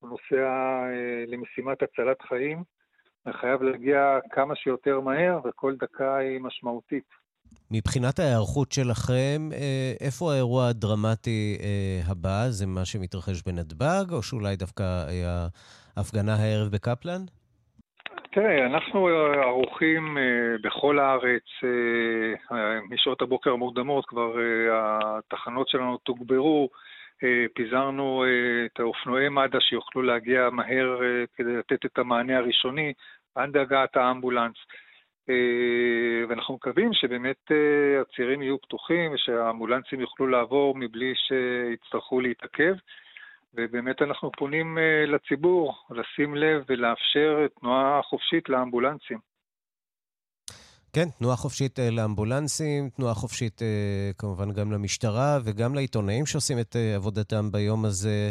הוא 0.00 0.10
נוסע 0.10 0.82
למשימת 1.26 1.82
הצלת 1.82 2.22
חיים, 2.28 2.62
וחייב 3.26 3.62
להגיע 3.62 4.18
כמה 4.30 4.56
שיותר 4.56 5.00
מהר, 5.00 5.40
וכל 5.44 5.76
דקה 5.80 6.16
היא 6.16 6.40
משמעותית. 6.40 7.04
מבחינת 7.70 8.18
ההיערכות 8.18 8.72
שלכם, 8.72 9.48
איפה 10.00 10.32
האירוע 10.32 10.68
הדרמטי 10.68 11.58
הבא? 12.06 12.46
זה 12.48 12.66
מה 12.66 12.84
שמתרחש 12.84 13.42
בנתב"ג, 13.42 14.04
או 14.12 14.22
שאולי 14.22 14.56
דווקא 14.56 15.04
היה 15.08 15.46
הפגנה 16.00 16.34
הערב 16.34 16.68
בקפלן? 16.72 17.20
תראה, 18.32 18.66
אנחנו 18.66 19.06
ערוכים 19.42 20.16
בכל 20.62 20.98
הארץ, 20.98 21.42
משעות 22.90 23.22
הבוקר 23.22 23.50
המוקדמות 23.50 24.06
כבר 24.06 24.36
התחנות 24.70 25.68
שלנו 25.68 25.96
תוגברו, 25.96 26.68
פיזרנו 27.54 28.24
את 28.66 28.80
האופנועי 28.80 29.28
מד"א 29.28 29.60
שיוכלו 29.60 30.02
להגיע 30.02 30.48
מהר 30.52 31.00
כדי 31.36 31.56
לתת 31.56 31.84
את 31.84 31.98
המענה 31.98 32.38
הראשוני 32.38 32.92
עד 33.34 33.56
הגעת 33.56 33.96
האמבולנס. 33.96 34.56
ואנחנו 36.28 36.54
מקווים 36.54 36.90
שבאמת 36.92 37.50
הצירים 38.00 38.42
יהיו 38.42 38.60
פתוחים 38.60 39.12
ושהאמבולנסים 39.14 40.00
יוכלו 40.00 40.26
לעבור 40.26 40.74
מבלי 40.76 41.12
שיצטרכו 41.14 42.20
להתעכב. 42.20 42.74
ובאמת 43.54 44.02
אנחנו 44.02 44.30
פונים 44.38 44.78
לציבור 45.06 45.74
לשים 45.90 46.34
לב 46.34 46.64
ולאפשר 46.68 47.46
תנועה 47.60 48.00
חופשית 48.02 48.48
לאמבולנסים. 48.48 49.18
כן, 50.92 51.08
תנועה 51.18 51.36
חופשית 51.36 51.78
לאמבולנסים, 51.78 52.90
תנועה 52.90 53.14
חופשית 53.14 53.62
כמובן 54.18 54.52
גם 54.52 54.72
למשטרה 54.72 55.38
וגם 55.44 55.74
לעיתונאים 55.74 56.26
שעושים 56.26 56.58
את 56.58 56.76
עבודתם 56.96 57.52
ביום 57.52 57.84
הזה. 57.84 58.30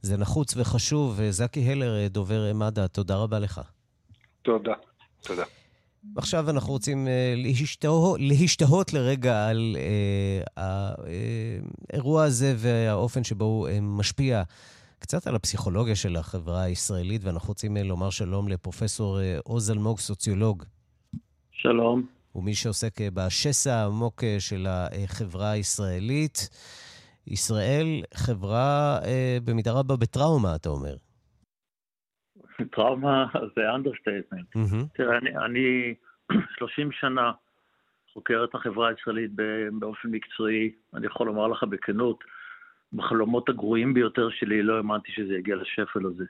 זה 0.00 0.16
נחוץ 0.16 0.56
וחשוב. 0.56 1.20
זקי 1.30 1.72
הלר, 1.72 2.08
דובר 2.08 2.52
מד"א, 2.54 2.86
תודה 2.86 3.16
רבה 3.16 3.38
לך. 3.38 3.60
תודה, 4.42 4.74
תודה. 5.22 5.44
עכשיו 6.16 6.50
אנחנו 6.50 6.72
רוצים 6.72 7.08
להשתהות, 7.36 8.20
להשתהות 8.20 8.92
לרגע 8.92 9.48
על 9.48 9.76
האירוע 10.56 12.24
הזה 12.24 12.54
והאופן 12.58 13.24
שבו 13.24 13.44
הוא 13.44 13.68
משפיע 13.80 14.42
קצת 14.98 15.26
על 15.26 15.34
הפסיכולוגיה 15.34 15.96
של 15.96 16.16
החברה 16.16 16.62
הישראלית, 16.62 17.24
ואנחנו 17.24 17.48
רוצים 17.48 17.76
לומר 17.76 18.10
שלום 18.10 18.48
לפרופסור 18.48 19.18
עוז 19.44 19.70
אלמוג, 19.70 19.98
סוציולוג. 19.98 20.64
שלום. 21.52 22.06
ומי 22.34 22.54
שעוסק 22.54 23.00
בשסע 23.14 23.74
העמוק 23.74 24.24
של 24.38 24.66
החברה 24.70 25.50
הישראלית. 25.50 26.48
ישראל 27.26 28.02
חברה 28.14 28.98
במידה 29.44 29.72
רבה 29.72 29.96
בטראומה, 29.96 30.54
אתה 30.54 30.68
אומר. 30.68 30.96
טראומה 32.70 33.26
זה 33.56 33.74
understatement. 33.74 34.56
Mm-hmm. 34.56 34.86
תראה, 34.94 35.18
אני, 35.18 35.36
אני 35.36 35.94
30 36.58 36.92
שנה 36.92 37.32
חוקר 38.12 38.44
את 38.44 38.54
החברה 38.54 38.88
הישראלית 38.88 39.30
באופן 39.72 40.08
מקצועי. 40.08 40.72
אני 40.94 41.06
יכול 41.06 41.26
לומר 41.26 41.48
לך 41.48 41.64
בכנות, 41.64 42.24
בחלומות 42.92 43.48
הגרועים 43.48 43.94
ביותר 43.94 44.30
שלי 44.30 44.62
לא 44.62 44.76
האמנתי 44.76 45.12
שזה 45.12 45.34
יגיע 45.34 45.56
לשפל 45.56 46.06
הזה. 46.06 46.24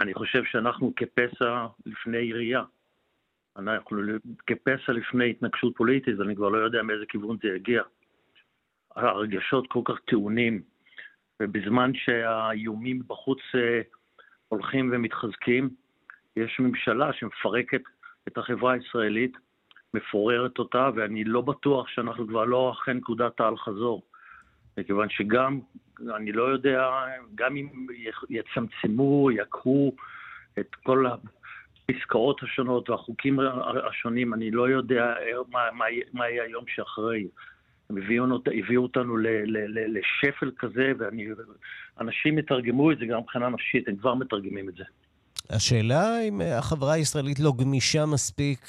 אני 0.00 0.14
חושב 0.14 0.44
שאנחנו 0.44 0.92
כפסע 0.96 1.66
לפני 1.86 2.18
ירייה. 2.18 2.62
אנחנו 3.56 3.98
כפסע 4.46 4.92
לפני 4.92 5.30
התנגשות 5.30 5.76
פוליטית, 5.76 6.18
ואני 6.18 6.36
כבר 6.36 6.48
לא 6.48 6.58
יודע 6.58 6.82
מאיזה 6.82 7.04
כיוון 7.08 7.36
זה 7.42 7.48
יגיע. 7.48 7.82
הרגשות 8.96 9.66
כל 9.68 9.80
כך 9.84 10.00
טעונים, 10.06 10.62
ובזמן 11.42 11.90
שהאיומים 11.94 13.02
בחוץ 13.06 13.38
הולכים 14.50 14.90
ומתחזקים, 14.92 15.70
יש 16.36 16.60
ממשלה 16.60 17.12
שמפרקת 17.12 17.82
את 18.28 18.38
החברה 18.38 18.72
הישראלית, 18.72 19.32
מפוררת 19.94 20.58
אותה, 20.58 20.90
ואני 20.96 21.24
לא 21.24 21.40
בטוח 21.40 21.88
שאנחנו 21.88 22.28
כבר 22.28 22.44
לא 22.44 22.72
אחרי 22.72 22.94
נקודת 22.94 23.40
האל-חזור. 23.40 24.02
מכיוון 24.78 25.10
שגם, 25.10 25.60
אני 26.16 26.32
לא 26.32 26.42
יודע, 26.42 26.90
גם 27.34 27.56
אם 27.56 27.86
יצמצמו, 28.30 29.30
יקרו 29.30 29.94
את 30.58 30.74
כל 30.74 31.06
הפסקאות 31.06 32.42
השונות 32.42 32.90
והחוקים 32.90 33.38
השונים, 33.88 34.34
אני 34.34 34.50
לא 34.50 34.68
יודע 34.68 35.14
מה, 35.50 35.60
מה, 35.72 35.84
מה 36.12 36.28
יהיה 36.28 36.44
היום 36.44 36.64
שאחרי. 36.68 37.28
הם 37.90 37.96
הביאו, 37.98 38.24
הביאו 38.64 38.82
אותנו 38.82 39.16
ל, 39.16 39.26
ל, 39.26 39.56
ל, 39.56 39.98
לשפל 39.98 40.50
כזה, 40.58 40.92
ואנשים 40.98 42.38
יתרגמו 42.38 42.92
את 42.92 42.98
זה 42.98 43.06
גם 43.06 43.18
מבחינה 43.20 43.48
נפשית, 43.48 43.88
הם 43.88 43.96
כבר 43.96 44.14
מתרגמים 44.14 44.68
את 44.68 44.74
זה. 44.74 44.84
השאלה 45.50 46.20
אם 46.28 46.40
החברה 46.40 46.92
הישראלית 46.92 47.40
לא 47.40 47.52
גמישה 47.58 48.06
מספיק 48.06 48.60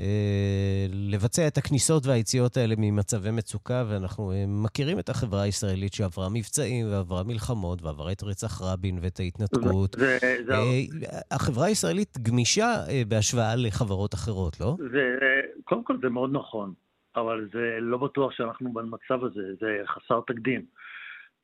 אה, 0.00 0.86
לבצע 0.92 1.46
את 1.46 1.58
הכניסות 1.58 2.06
והיציאות 2.06 2.56
האלה 2.56 2.74
ממצבי 2.78 3.30
מצוקה, 3.30 3.84
ואנחנו 3.88 4.32
אה, 4.32 4.44
מכירים 4.48 4.98
את 4.98 5.08
החברה 5.08 5.42
הישראלית 5.42 5.94
שעברה 5.94 6.28
מבצעים 6.28 6.86
ועברה 6.90 7.22
מלחמות 7.22 7.82
ועברה 7.82 8.12
את 8.12 8.22
רצח 8.22 8.62
רבין 8.62 8.98
ואת 9.02 9.20
ההתנתקות. 9.20 9.96
זה, 9.98 10.18
זה... 10.46 10.54
אה, 10.54 11.20
החברה 11.30 11.66
הישראלית 11.66 12.18
גמישה 12.22 12.74
אה, 12.88 13.02
בהשוואה 13.08 13.56
לחברות 13.56 14.14
אחרות, 14.14 14.60
לא? 14.60 14.76
זה, 14.92 15.16
קודם 15.64 15.84
כל 15.84 15.96
זה 16.02 16.08
מאוד 16.08 16.30
נכון. 16.32 16.72
אבל 17.16 17.48
זה 17.52 17.78
לא 17.80 17.98
בטוח 17.98 18.32
שאנחנו 18.32 18.72
במצב 18.72 19.24
הזה, 19.24 19.54
זה 19.60 19.80
חסר 19.86 20.20
תקדים. 20.26 20.64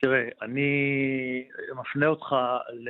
תראה, 0.01 0.29
אני 0.41 1.43
מפנה 1.75 2.07
אותך 2.07 2.35
ל... 2.73 2.89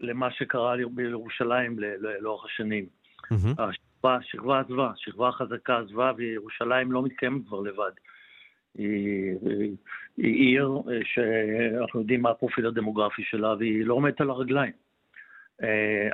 למה 0.00 0.30
שקרה 0.30 0.74
בירושלים 0.90 1.76
לאורך 2.20 2.44
השנים. 2.44 2.86
Mm-hmm. 2.86 3.62
השכבה, 3.62 4.16
השכבה 4.16 4.60
עזבה, 4.60 4.90
השכבה 4.90 5.28
החזקה 5.28 5.78
עזבה, 5.78 6.12
וירושלים 6.16 6.92
לא 6.92 7.02
מתקיימת 7.02 7.46
כבר 7.46 7.60
לבד. 7.60 7.90
היא, 8.74 9.36
היא 10.16 10.34
עיר 10.34 10.68
שאנחנו 11.04 12.00
יודעים 12.00 12.22
מה 12.22 12.30
הפרופיל 12.30 12.66
הדמוגרפי 12.66 13.22
שלה, 13.24 13.54
והיא 13.58 13.86
לא 13.86 13.94
עומדת 13.94 14.20
על 14.20 14.30
הרגליים. 14.30 14.72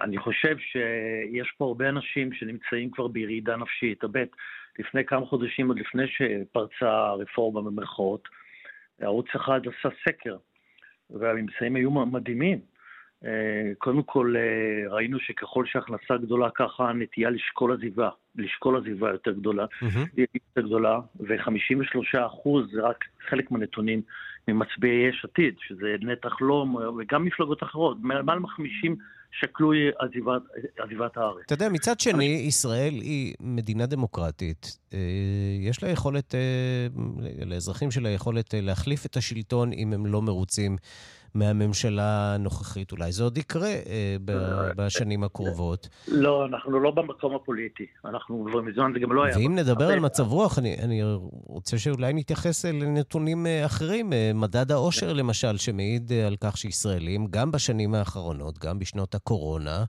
אני 0.00 0.18
חושב 0.18 0.56
שיש 0.58 1.52
פה 1.58 1.64
הרבה 1.64 1.88
אנשים 1.88 2.32
שנמצאים 2.32 2.90
כבר 2.90 3.08
בירידה 3.08 3.56
נפשית. 3.56 4.04
הבט, 4.04 4.28
לפני 4.78 5.04
כמה 5.04 5.26
חודשים, 5.26 5.68
עוד 5.68 5.78
לפני 5.78 6.04
שפרצה 6.06 6.90
הרפורמה 6.90 7.62
במרכאות, 7.62 8.28
ערוץ 9.00 9.26
אחד 9.36 9.60
עשה 9.60 9.94
סקר, 10.04 10.36
והממצאים 11.10 11.76
היו 11.76 11.90
מדהימים. 11.90 12.58
קודם 13.78 14.02
כל, 14.02 14.34
ראינו 14.90 15.18
שככל 15.20 15.66
שההכנסה 15.66 16.16
גדולה, 16.16 16.50
ככה 16.50 16.88
הנטייה 16.88 17.30
לשקול 17.30 17.72
עזיבה, 17.72 18.10
לשקול 18.36 18.76
עזיבה 18.76 19.10
יותר 19.10 19.32
גדולה, 19.32 19.64
mm-hmm. 19.64 20.08
יותר 20.16 20.60
גדולה, 20.60 21.00
ו-53 21.20 22.26
אחוז, 22.26 22.70
זה 22.72 22.82
רק 22.82 23.04
חלק 23.28 23.50
מהנתונים 23.50 24.02
ממצביעי 24.48 25.08
יש 25.08 25.24
עתיד, 25.24 25.54
שזה 25.66 25.96
נתח 26.00 26.36
לא, 26.40 26.66
וגם 26.98 27.24
מפלגות 27.24 27.62
אחרות, 27.62 27.96
מעל 28.00 28.46
50 28.46 28.96
שקלו 29.32 29.72
עזיבת, 29.98 30.42
עזיבת 30.78 31.16
הארץ. 31.16 31.42
אתה 31.46 31.54
יודע, 31.54 31.68
מצד 31.68 32.00
שני, 32.00 32.12
אני... 32.12 32.24
ישראל 32.24 32.94
היא 32.94 33.34
מדינה 33.40 33.86
דמוקרטית. 33.86 34.78
אה, 34.94 34.98
יש 35.60 35.82
לה 35.82 35.88
יכולת, 35.88 36.34
אה, 36.34 36.86
לאזרחים 37.46 37.90
שלה 37.90 38.08
יכולת 38.08 38.54
אה, 38.54 38.60
להחליף 38.60 39.06
את 39.06 39.16
השלטון 39.16 39.72
אם 39.72 39.92
הם 39.92 40.06
לא 40.06 40.22
מרוצים 40.22 40.76
מהממשלה 41.34 42.34
הנוכחית. 42.34 42.92
אולי 42.92 43.12
זה 43.12 43.24
עוד 43.24 43.38
יקרה 43.38 43.74
בשנים 44.76 45.24
הקרובות. 45.24 45.88
לא, 46.08 46.46
אנחנו 46.46 46.80
לא 46.80 46.90
במקום 46.90 47.34
הפוליטי. 47.34 47.86
אנחנו 48.04 48.46
כבר 48.50 48.60
מזמן, 48.60 48.90
זה 48.94 49.00
גם 49.00 49.12
לא 49.12 49.24
היה... 49.24 49.38
ואם 49.38 49.54
נדבר 49.54 49.88
על 49.88 50.00
מצב 50.00 50.26
רוח, 50.26 50.58
אני, 50.58 50.76
אני 50.78 51.00
רוצה 51.46 51.78
שאולי 51.78 52.12
נתייחס 52.12 52.64
לנתונים 52.64 53.46
אחרים. 53.66 54.12
מדד 54.34 54.72
העושר, 54.72 55.12
למשל, 55.12 55.56
שמעיד 55.56 56.12
על 56.26 56.36
כך 56.40 56.56
שישראלים, 56.56 57.26
גם 57.30 57.50
בשנים 57.50 57.94
האחרונות, 57.94 58.58
גם 58.58 58.78
בשנות 58.78 59.14
הקורונה, 59.14 59.84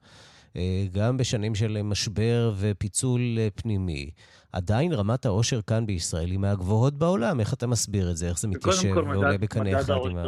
גם 0.92 1.18
בשנים 1.18 1.56
של 1.56 1.82
משבר 1.82 2.54
ופיצול 2.58 3.22
פנימי. 3.56 4.10
עדיין 4.54 4.94
רמת 4.94 5.26
העושר 5.26 5.62
כאן 5.62 5.86
בישראל 5.86 6.32
היא 6.32 6.40
מהגבוהות 6.40 6.94
בעולם. 6.94 7.40
איך 7.40 7.54
אתה 7.54 7.68
מסביר 7.68 8.12
את 8.12 8.18
זה? 8.18 8.28
איך 8.28 8.40
זה 8.40 8.48
מתיישב 8.48 8.92
ועולה 8.96 9.38
בקנה 9.38 9.80
אחד 9.80 9.94
עם 10.06 10.18
ה... 10.18 10.24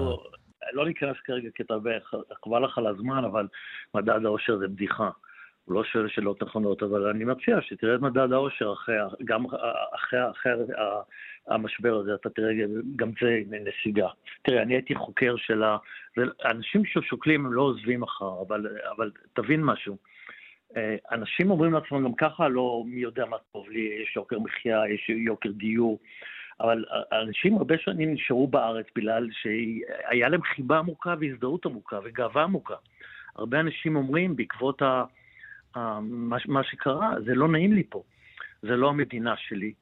לא 0.74 0.86
ניכנס 0.86 1.18
כרגע 1.24 1.50
כתווך, 1.56 2.14
חבל 2.44 2.66
לך 2.66 2.78
על 2.78 2.88
הזמן, 2.88 3.24
אבל 3.24 3.48
מדד 3.96 4.26
העושר 4.26 4.58
זה 4.58 4.68
בדיחה. 4.68 5.10
הוא 5.66 5.76
לא 5.76 5.84
שואל 5.84 6.08
שאלות 6.08 6.44
נכונות, 6.44 6.84
אבל 6.84 7.08
אני 7.08 7.24
מציע 7.24 7.62
שתראה 7.62 7.96
את 7.96 8.02
מדד 8.02 8.34
העושר 8.34 8.74
אחרי, 8.74 8.96
גם 9.26 9.46
אחרי, 9.96 10.32
אחרי 10.32 10.52
המשבר 11.48 11.96
הזה, 11.96 12.14
אתה 12.14 12.30
תראה 12.30 12.52
גם 12.96 13.12
זה 13.22 13.42
נסיגה. 13.50 14.08
תראה, 14.42 14.62
אני 14.62 14.74
הייתי 14.74 14.96
חוקר 14.96 15.36
של 15.38 15.64
ה... 15.64 15.78
אנשים 16.46 16.86
ששוקלים 16.86 17.46
הם 17.46 17.54
לא 17.54 17.62
עוזבים 17.62 18.00
מחר, 18.00 18.42
אבל, 18.48 18.68
אבל 18.96 19.12
תבין 19.34 19.64
משהו. 19.64 19.98
אה, 20.78 20.96
אנשים 21.12 21.52
אומרים 21.52 21.74
לעצמם, 21.74 22.04
גם 22.04 22.14
ככה 22.14 22.48
לא 22.48 22.84
מי 22.88 23.02
יודע 23.02 23.26
מה 23.26 23.38
טוב 23.52 23.70
לי, 23.70 24.04
יש 24.04 24.16
יוקר 24.16 24.40
מחיה, 24.40 24.82
יש 24.90 25.10
יוקר 25.10 25.52
דיור, 25.52 26.00
אבל 26.62 26.86
אנשים 27.12 27.58
הרבה 27.58 27.76
שנים 27.78 28.14
נשארו 28.14 28.48
בארץ 28.48 28.86
בגלל 28.96 29.30
שהיה 29.32 30.30
להם 30.30 30.42
חיבה 30.56 30.80
עמוקה 30.80 31.16
והזדהות 31.20 31.66
עמוקה 31.66 32.00
וגאווה 32.04 32.44
עמוקה. 32.44 32.76
הרבה 33.36 33.60
אנשים 33.60 33.96
אומרים, 33.96 34.36
בעקבות 34.36 34.82
ה... 34.82 35.04
מה, 36.02 36.38
מה 36.46 36.64
שקרה, 36.64 37.14
זה 37.26 37.36
לא 37.36 37.48
נעים 37.48 37.74
לי 37.74 37.84
פה. 37.90 38.04
זה 38.62 38.76
לא 38.76 38.90
המדינה 38.90 39.34
שלי. 39.38 39.74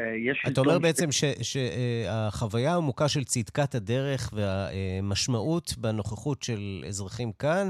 אה, 0.00 0.14
אתה 0.48 0.60
אומר 0.60 0.78
בעצם 0.78 1.08
שהחוויה 1.42 2.72
העמוקה 2.72 3.08
של 3.08 3.24
צדקת 3.24 3.74
הדרך 3.74 4.30
והמשמעות 4.32 5.74
בנוכחות 5.78 6.42
של 6.42 6.84
אזרחים 6.88 7.32
כאן, 7.32 7.68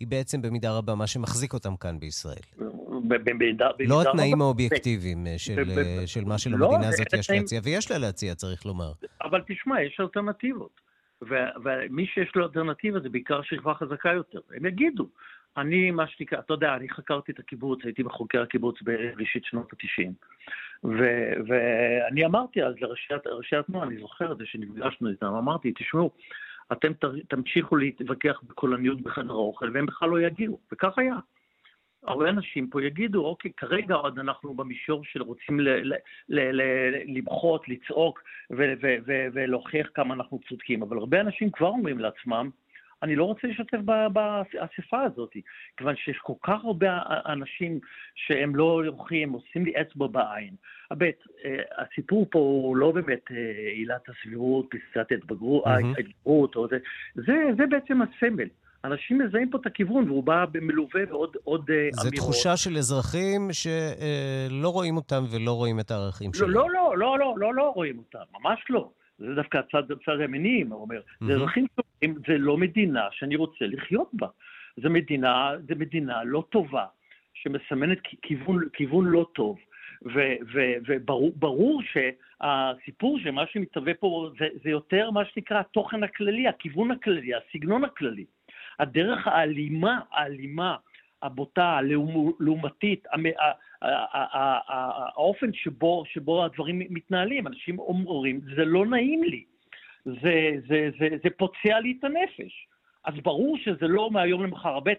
היא 0.00 0.08
בעצם 0.08 0.42
במידה 0.42 0.72
רבה 0.78 0.94
מה 0.94 1.06
שמחזיק 1.06 1.52
אותם 1.52 1.76
כאן 1.76 2.00
בישראל. 2.00 2.42
במידה. 3.08 3.68
לא 3.80 4.02
התנאים 4.02 4.40
האובייקטיביים 4.40 5.26
של 6.06 6.24
מה 6.24 6.38
שלמדינה 6.38 6.78
לא, 6.80 6.86
הזאת 6.86 7.12
יש 7.18 7.30
להציע, 7.30 7.60
ויש 7.64 7.90
לה 7.90 7.98
להציע, 7.98 8.34
צריך 8.34 8.66
לומר. 8.66 8.92
אבל 9.22 9.40
תשמע, 9.46 9.82
יש 9.82 9.96
אלטרנטיבות. 10.00 10.80
ומי 11.64 12.06
שיש 12.06 12.32
לו 12.34 12.44
אלטרנטיבה 12.44 13.00
זה 13.00 13.08
בעיקר 13.08 13.42
שכבה 13.42 13.74
חזקה 13.74 14.12
יותר. 14.12 14.40
הם 14.56 14.66
יגידו, 14.66 15.08
אני, 15.56 15.90
מה 15.90 16.06
שנקרא, 16.06 16.38
אתה 16.38 16.54
יודע, 16.54 16.74
אני 16.74 16.88
חקרתי 16.88 17.32
את 17.32 17.38
הקיבוץ, 17.38 17.78
הייתי 17.84 18.02
בחוקר 18.02 18.42
הקיבוץ 18.42 18.82
בראשית 18.82 19.44
שנות 19.44 19.72
ה-90. 19.72 20.12
ואני 21.48 22.24
אמרתי 22.24 22.62
אז 22.62 22.74
לראשי 23.24 23.56
התנועה, 23.56 23.86
אני 23.86 24.00
זוכר 24.00 24.32
את 24.32 24.38
זה 24.38 24.44
שנפגשנו 24.46 25.08
איתם, 25.10 25.26
אמרתי, 25.26 25.72
תשמעו, 25.72 26.10
אתם 26.72 26.92
תמשיכו 27.28 27.76
להתווכח 27.76 28.40
בקולניות 28.42 29.00
בחדר 29.00 29.32
האוכל, 29.32 29.70
והם 29.74 29.86
בכלל 29.86 30.08
לא 30.08 30.20
יגיעו, 30.20 30.58
וכך 30.72 30.98
היה. 30.98 31.16
הרבה 32.06 32.28
אנשים 32.28 32.70
פה 32.70 32.82
יגידו, 32.82 33.26
אוקיי, 33.26 33.52
כרגע 33.56 33.94
עוד 33.94 34.18
אנחנו 34.18 34.54
במישור 34.54 35.04
של 35.04 35.22
רוצים 35.22 35.60
למחות, 37.06 37.68
לצעוק 37.68 38.22
ולהוכיח 39.32 39.88
כמה 39.94 40.14
אנחנו 40.14 40.40
צודקים, 40.48 40.82
אבל 40.82 40.98
הרבה 40.98 41.20
אנשים 41.20 41.50
כבר 41.50 41.68
אומרים 41.68 41.98
לעצמם, 41.98 42.50
אני 43.02 43.16
לא 43.16 43.24
רוצה 43.24 43.46
להשתתף 43.46 43.78
באספה 44.12 45.02
הזאת, 45.02 45.36
כיוון 45.76 45.96
שיש 45.96 46.18
כל 46.18 46.32
כך 46.42 46.64
הרבה 46.64 46.98
אנשים 47.26 47.80
שהם 48.14 48.56
לא 48.56 48.64
הולכים, 48.64 49.32
עושים 49.32 49.64
לי 49.64 49.72
אצבע 49.80 50.06
בעין. 50.06 50.54
הבט, 50.90 51.26
אה, 51.44 51.62
הסיפור 51.78 52.26
פה 52.30 52.38
הוא 52.38 52.76
לא 52.76 52.90
באמת 52.90 53.30
אה, 53.30 53.36
עילת 53.74 54.08
הסבירות, 54.08 54.66
פסקת 54.70 55.12
ההתבגרות, 55.12 55.64
mm-hmm. 56.56 56.56
או 56.56 56.68
זה, 56.68 56.78
זה, 57.14 57.32
זה 57.56 57.66
בעצם 57.66 58.00
הסמל. 58.02 58.48
אנשים 58.84 59.18
מזהים 59.18 59.50
פה 59.50 59.58
את 59.60 59.66
הכיוון, 59.66 60.10
והוא 60.10 60.24
בא 60.24 60.44
מלווה 60.54 61.06
בעוד 61.06 61.36
עוד 61.44 61.70
אה, 61.70 61.76
אמירות. 61.76 61.94
זו 61.94 62.10
תחושה 62.10 62.56
של 62.56 62.76
אזרחים 62.76 63.48
שלא 63.52 64.68
רואים 64.68 64.96
אותם 64.96 65.22
ולא 65.30 65.52
רואים 65.52 65.80
את 65.80 65.90
הערכים 65.90 66.30
לא, 66.34 66.38
שלהם. 66.38 66.50
לא, 66.50 66.70
לא, 66.70 66.98
לא, 66.98 67.18
לא, 67.18 67.34
לא, 67.36 67.54
לא 67.54 67.72
רואים 67.74 67.98
אותם, 67.98 68.18
ממש 68.40 68.64
לא. 68.70 68.90
זה 69.18 69.34
דווקא 69.34 69.58
הצד, 69.58 69.90
הצד 69.90 70.20
הימני, 70.20 70.64
הוא 70.70 70.80
אומר. 70.80 71.00
Mm-hmm. 71.00 71.26
זה 71.26 71.32
אזרחים 71.32 71.66
טובים, 71.74 72.18
זה 72.26 72.38
לא 72.38 72.56
מדינה 72.56 73.08
שאני 73.10 73.36
רוצה 73.36 73.64
לחיות 73.66 74.10
בה. 74.12 74.26
זו 74.82 74.90
מדינה, 74.90 75.50
זו 75.68 75.74
מדינה 75.76 76.24
לא 76.24 76.44
טובה, 76.50 76.84
שמסמנת 77.34 77.98
כיוון, 78.22 78.60
כיוון 78.72 79.04
לא 79.06 79.26
טוב. 79.34 79.58
וברור 80.86 81.82
שהסיפור 81.82 83.18
שמה 83.18 83.42
שמתהווה 83.52 83.94
פה 83.94 84.30
זה, 84.38 84.46
זה 84.64 84.70
יותר 84.70 85.10
מה 85.10 85.24
שנקרא 85.24 85.60
התוכן 85.60 86.02
הכללי, 86.02 86.48
הכיוון 86.48 86.90
הכללי, 86.90 87.30
הסגנון 87.34 87.84
הכללי. 87.84 88.24
הדרך 88.82 89.26
האלימה, 89.26 90.00
האלימה, 90.12 90.76
הבוטה, 91.22 91.78
הלעומתית, 91.78 93.04
האופן 93.82 95.52
שבו, 95.52 96.04
שבו 96.06 96.44
הדברים 96.44 96.78
מתנהלים. 96.78 97.46
אנשים 97.46 97.78
אומרים, 97.78 98.40
זה 98.56 98.64
לא 98.64 98.86
נעים 98.86 99.24
לי, 99.24 99.44
זה, 100.04 100.50
זה, 100.68 100.90
זה, 100.98 101.08
זה 101.22 101.30
פוצע 101.36 101.80
לי 101.80 101.96
את 101.98 102.04
הנפש. 102.04 102.66
אז 103.04 103.14
ברור 103.22 103.58
שזה 103.58 103.88
לא 103.88 104.10
מהיום 104.10 104.42
למחר. 104.42 104.76
הבט, 104.76 104.98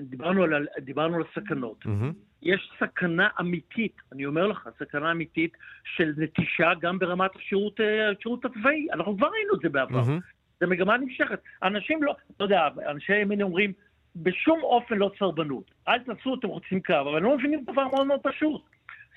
דיברנו 0.00 0.42
על, 0.42 0.66
דיברנו 0.78 1.16
על 1.16 1.22
הסכנות. 1.30 1.84
Mm-hmm. 1.84 2.14
יש 2.42 2.70
סכנה 2.80 3.28
אמיתית, 3.40 3.96
אני 4.12 4.26
אומר 4.26 4.46
לך, 4.46 4.68
סכנה 4.78 5.10
אמיתית 5.10 5.56
של 5.96 6.12
נטישה 6.16 6.72
גם 6.80 6.98
ברמת 6.98 7.36
השירות, 7.36 7.80
השירות 8.18 8.44
הצבאי. 8.44 8.86
אנחנו 8.92 9.16
כבר 9.16 9.26
ראינו 9.26 9.54
את 9.54 9.60
זה 9.62 9.68
בעבר. 9.68 10.02
Mm-hmm. 10.02 10.41
זו 10.62 10.68
מגמה 10.68 10.96
נמשכת. 10.96 11.40
אנשים 11.62 12.02
לא, 12.02 12.14
אתה 12.36 12.44
יודע, 12.44 12.68
אנשי 12.90 13.16
ימין 13.16 13.42
אומרים, 13.42 13.72
בשום 14.16 14.62
אופן 14.62 14.94
לא 14.96 15.10
סרבנות. 15.18 15.70
אל 15.88 15.98
תעשו 15.98 16.34
אתם 16.34 16.48
רוצים 16.48 16.82
קו, 16.82 17.00
אבל 17.00 17.22
לא 17.22 17.36
מבינים 17.36 17.64
דבר 17.64 17.88
מאוד 17.88 18.06
מאוד 18.06 18.20
פשוט. 18.22 18.62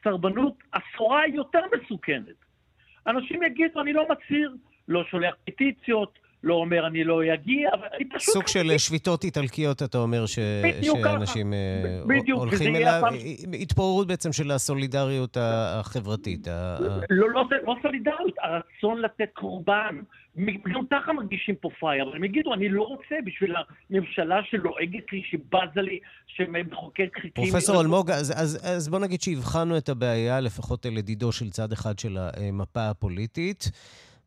סרבנות 0.03 0.53
היא 0.99 1.35
יותר 1.35 1.59
מסוכנת. 1.75 2.35
אנשים 3.07 3.43
יגידו, 3.43 3.81
אני 3.81 3.93
לא 3.93 4.05
מצהיר, 4.09 4.55
לא 4.87 5.03
שולח 5.03 5.35
פטיציות, 5.45 6.19
לא 6.45 6.53
אומר 6.53 6.87
אני 6.87 7.03
לא 7.03 7.21
אגיע, 7.33 7.69
אבל 7.73 7.87
אני 7.95 8.09
פשוט... 8.09 8.33
סוג 8.33 8.47
של 8.47 8.77
שביתות 8.77 9.23
איטלקיות, 9.23 9.83
אתה 9.83 9.97
אומר, 9.97 10.25
ש... 10.25 10.39
שאנשים 10.81 11.53
אה, 11.53 12.01
בדיוק, 12.07 12.39
הולכים 12.39 12.75
אליו. 12.75 12.99
פעם... 13.01 13.13
התפוררות 13.61 14.07
בעצם 14.07 14.33
של 14.33 14.51
הסולידריות 14.51 15.37
החברתית. 15.39 16.47
לא, 17.09 17.29
לא, 17.29 17.43
לא 17.63 17.75
סולידריות, 17.81 18.33
הרצון 18.41 19.01
לתת 19.01 19.29
קורבן. 19.33 19.99
גם 20.73 20.85
ככה 20.91 21.13
מרגישים 21.13 21.55
פה 21.55 21.69
פראייר, 21.79 22.03
אבל 22.03 22.15
הם 22.15 22.23
יגידו, 22.23 22.53
אני 22.53 22.69
לא 22.69 22.81
רוצה 22.81 23.15
בשביל 23.25 23.53
הממשלה 23.89 24.39
שלועגת 24.49 25.11
לי, 25.11 25.21
שבזה 25.31 25.81
לי, 25.81 25.99
שמחוקק 26.27 27.09
חיקים. 27.21 27.31
פרופסור 27.51 27.81
אלמוג, 27.81 28.11
אז, 28.11 28.33
אז, 28.35 28.59
אז 28.63 28.89
בוא 28.89 28.99
נגיד 28.99 29.21
שהבחנו 29.21 29.77
את 29.77 29.89
הבעיה, 29.89 30.39
לפחות 30.39 30.85
לדידו 30.85 31.31
של 31.31 31.49
צד 31.49 31.71
אחד 31.71 31.99
של 31.99 32.17
המפה 32.17 32.89
הפוליטית. 32.89 33.71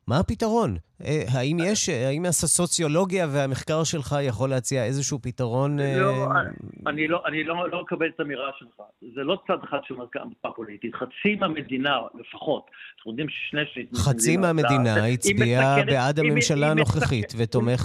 מה 0.09 0.19
הפתרון? 0.19 0.77
אה, 1.05 1.23
האם 1.35 1.57
יש, 1.65 1.89
האם 1.89 2.25
הסוציולוגיה 2.25 3.27
והמחקר 3.33 3.85
שלך 3.85 4.17
יכול 4.23 4.51
להציע 4.51 4.85
איזשהו 4.85 5.19
פתרון? 5.23 5.79
לא, 5.79 6.27
אה, 6.27 6.41
אני 6.87 7.09
לא, 7.09 7.23
אני 7.27 7.45
לא, 7.45 7.71
לא 7.71 7.83
מקבל 7.83 8.09
את 8.09 8.21
האמירה 8.21 8.51
שלך. 8.59 8.83
זה 9.15 9.25
לא 9.25 9.39
צד 9.47 9.57
אחד 9.65 9.79
של 9.85 9.95
מפה 10.31 10.51
פוליטית. 10.57 10.95
חצי 10.95 11.35
מהמדינה, 11.41 11.99
לפחות, 12.15 12.71
אנחנו 12.97 13.11
יודעים 13.11 13.29
ששני 13.29 13.61
שליש... 13.73 13.87
חצי 13.95 14.37
מהמדינה 14.37 15.07
הצביעה 15.07 15.85
בעד 15.85 16.19
הממשלה 16.19 16.71
הנוכחית 16.71 17.33
ותומך 17.39 17.81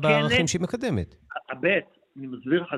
בערכים 0.00 0.46
שהיא 0.46 0.62
מקדמת. 0.62 1.14
הבט, 1.50 1.84
אני 2.18 2.26
מסביר 2.26 2.62
לך, 2.62 2.74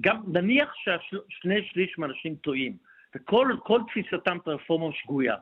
גם 0.00 0.22
נניח 0.26 0.72
ששני 0.74 1.54
שליש 1.72 1.94
מהאנשים 1.98 2.34
טועים, 2.34 2.76
וכל 3.16 3.80
תפיסתם 3.88 4.36
את 4.42 4.48
הרפורמה 4.48 4.86
שגויה. 5.02 5.34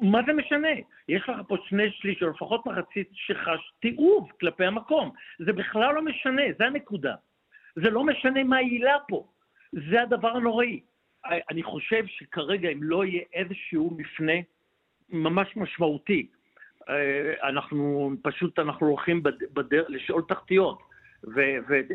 מה 0.00 0.20
זה 0.26 0.32
משנה? 0.32 0.68
יש 1.08 1.22
לך 1.28 1.36
פה 1.48 1.56
שני 1.68 1.90
שליש, 1.90 2.22
או 2.22 2.28
לפחות 2.28 2.66
מחצית, 2.66 3.08
שחש 3.12 3.72
תיעוב 3.80 4.30
כלפי 4.40 4.64
המקום. 4.64 5.10
זה 5.38 5.52
בכלל 5.52 5.94
לא 5.94 6.02
משנה, 6.02 6.42
זה 6.58 6.66
הנקודה. 6.66 7.14
זה 7.76 7.90
לא 7.90 8.04
משנה 8.04 8.44
מה 8.44 8.56
העילה 8.56 8.96
פה. 9.08 9.26
זה 9.72 10.02
הדבר 10.02 10.36
הנוראי. 10.36 10.80
אני 11.50 11.62
חושב 11.62 12.04
שכרגע, 12.06 12.68
אם 12.68 12.82
לא 12.82 13.04
יהיה 13.04 13.22
איזשהו 13.34 13.94
מפנה 13.96 14.32
ממש 15.08 15.56
משמעותי, 15.56 16.26
אה, 16.88 17.48
אנחנו 17.48 18.10
פשוט, 18.22 18.58
אנחנו 18.58 18.86
הולכים 18.86 19.22
בדרך 19.52 19.86
לשאול 19.88 20.22
תחתיות. 20.28 20.78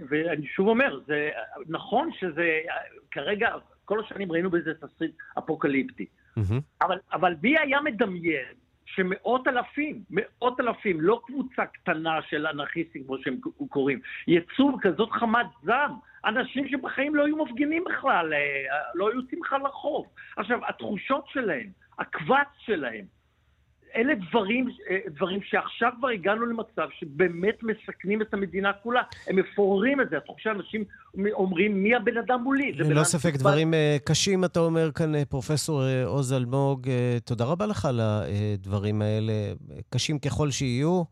ואני 0.09 0.47
שוב 0.47 0.67
אומר, 0.67 0.99
זה 1.07 1.29
נכון 1.67 2.09
שזה, 2.19 2.59
כרגע, 3.11 3.55
כל 3.85 3.99
השנים 3.99 4.31
ראינו 4.31 4.49
בזה 4.49 4.73
תסריט 4.73 5.11
אפוקליפטי. 5.37 6.05
אבל, 6.81 6.97
אבל 7.13 7.35
מי 7.41 7.59
היה 7.59 7.81
מדמיין 7.81 8.53
שמאות 8.85 9.47
אלפים, 9.47 10.03
מאות 10.09 10.59
אלפים, 10.59 11.01
לא 11.01 11.21
קבוצה 11.25 11.65
קטנה 11.65 12.19
של 12.29 12.47
אנרכיסטים 12.47 13.03
כמו 13.03 13.17
שהם 13.17 13.37
קוראים, 13.69 13.99
יצאו 14.27 14.77
כזאת 14.81 15.11
חמת 15.11 15.45
זעם, 15.63 15.91
אנשים 16.25 16.67
שבחיים 16.67 17.15
לא 17.15 17.25
היו 17.25 17.45
מפגינים 17.45 17.83
בכלל, 17.83 18.33
אה, 18.33 18.39
לא 18.95 19.09
היו 19.09 19.19
יוצאים 19.19 19.39
בכלל 19.39 19.61
לרחוב. 19.61 20.05
עכשיו, 20.37 20.59
התחושות 20.67 21.27
שלהם, 21.27 21.67
הקבץ 21.99 22.47
שלהם, 22.57 23.05
אלה 23.97 24.13
דברים, 24.29 24.69
אה, 24.89 24.97
דברים 25.15 25.39
שעכשיו 25.43 25.91
כבר 25.99 26.07
הגענו 26.07 26.45
למצב 26.45 26.87
שבאמת 26.99 27.63
מסכנים 27.63 28.21
את 28.21 28.33
המדינה 28.33 28.73
כולה. 28.73 29.01
הם 29.27 29.35
מפוררים 29.35 30.01
את 30.01 30.09
זה. 30.09 30.17
אתה 30.17 30.25
חושב 30.33 30.49
שאנשים 30.49 30.83
אומרים, 31.33 31.83
מי 31.83 31.95
הבן 31.95 32.17
אדם 32.17 32.43
מולי? 32.43 32.71
ללא 32.71 33.03
ספק, 33.03 33.33
דברים 33.35 33.73
אה, 33.73 33.97
קשים, 34.03 34.45
אתה 34.45 34.59
אומר 34.59 34.91
כאן, 34.91 35.25
פרופסור 35.25 35.83
עוז 36.05 36.33
אלמוג. 36.33 36.89
תודה 37.25 37.45
רבה 37.45 37.65
לך 37.65 37.85
על 37.85 37.99
הדברים 38.03 39.01
האלה, 39.01 39.33
קשים 39.89 40.19
ככל 40.19 40.51
שיהיו. 40.51 41.03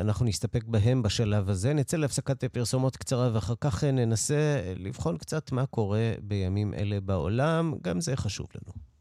אנחנו 0.00 0.26
נסתפק 0.26 0.64
בהם 0.64 1.02
בשלב 1.02 1.50
הזה. 1.50 1.74
נצא 1.74 1.96
להפסקת 1.96 2.44
פרסומות 2.44 2.96
קצרה 2.96 3.30
ואחר 3.34 3.54
כך 3.60 3.84
ננסה 3.84 4.60
לבחון 4.76 5.18
קצת 5.18 5.52
מה 5.52 5.66
קורה 5.66 6.12
בימים 6.22 6.74
אלה 6.74 7.00
בעולם. 7.00 7.74
גם 7.82 8.00
זה 8.00 8.16
חשוב 8.16 8.46
לנו. 8.54 8.93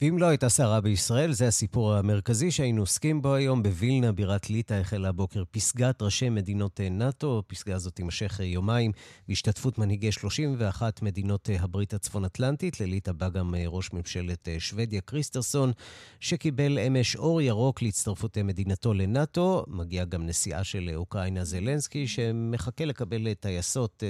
ואם 0.00 0.18
לא 0.18 0.26
הייתה 0.26 0.48
סערה 0.48 0.80
בישראל, 0.80 1.32
זה 1.32 1.48
הסיפור 1.48 1.94
המרכזי 1.94 2.50
שהיינו 2.50 2.82
עוסקים 2.82 3.22
בו 3.22 3.34
היום. 3.34 3.62
בווילנה, 3.62 4.12
בירת 4.12 4.50
ליטא, 4.50 4.74
החלה 4.74 5.08
הבוקר 5.08 5.42
פסגת 5.50 6.02
ראשי 6.02 6.28
מדינות 6.28 6.80
נאט"ו. 6.90 7.38
הפסגה 7.38 7.74
הזאת 7.74 7.94
תימשך 7.94 8.40
יומיים 8.42 8.92
בהשתתפות 9.28 9.78
מנהיגי 9.78 10.12
31 10.12 11.02
מדינות 11.02 11.48
הברית 11.58 11.94
הצפון-אטלנטית. 11.94 12.80
לליטא 12.80 13.12
בא 13.12 13.28
גם 13.28 13.54
ראש 13.66 13.92
ממשלת 13.92 14.48
שוודיה 14.58 15.00
קריסטרסון, 15.00 15.72
שקיבל 16.20 16.78
אמש 16.78 17.16
אור 17.16 17.42
ירוק 17.42 17.82
להצטרפות 17.82 18.38
מדינתו 18.38 18.94
לנאט"ו. 18.94 19.64
מגיעה 19.68 20.04
גם 20.04 20.26
נשיאה 20.26 20.64
של 20.64 20.90
אוקראינה 20.94 21.44
זלנסקי, 21.44 22.08
שמחכה 22.08 22.84
לקבל 22.84 23.34
טייסות 23.34 24.02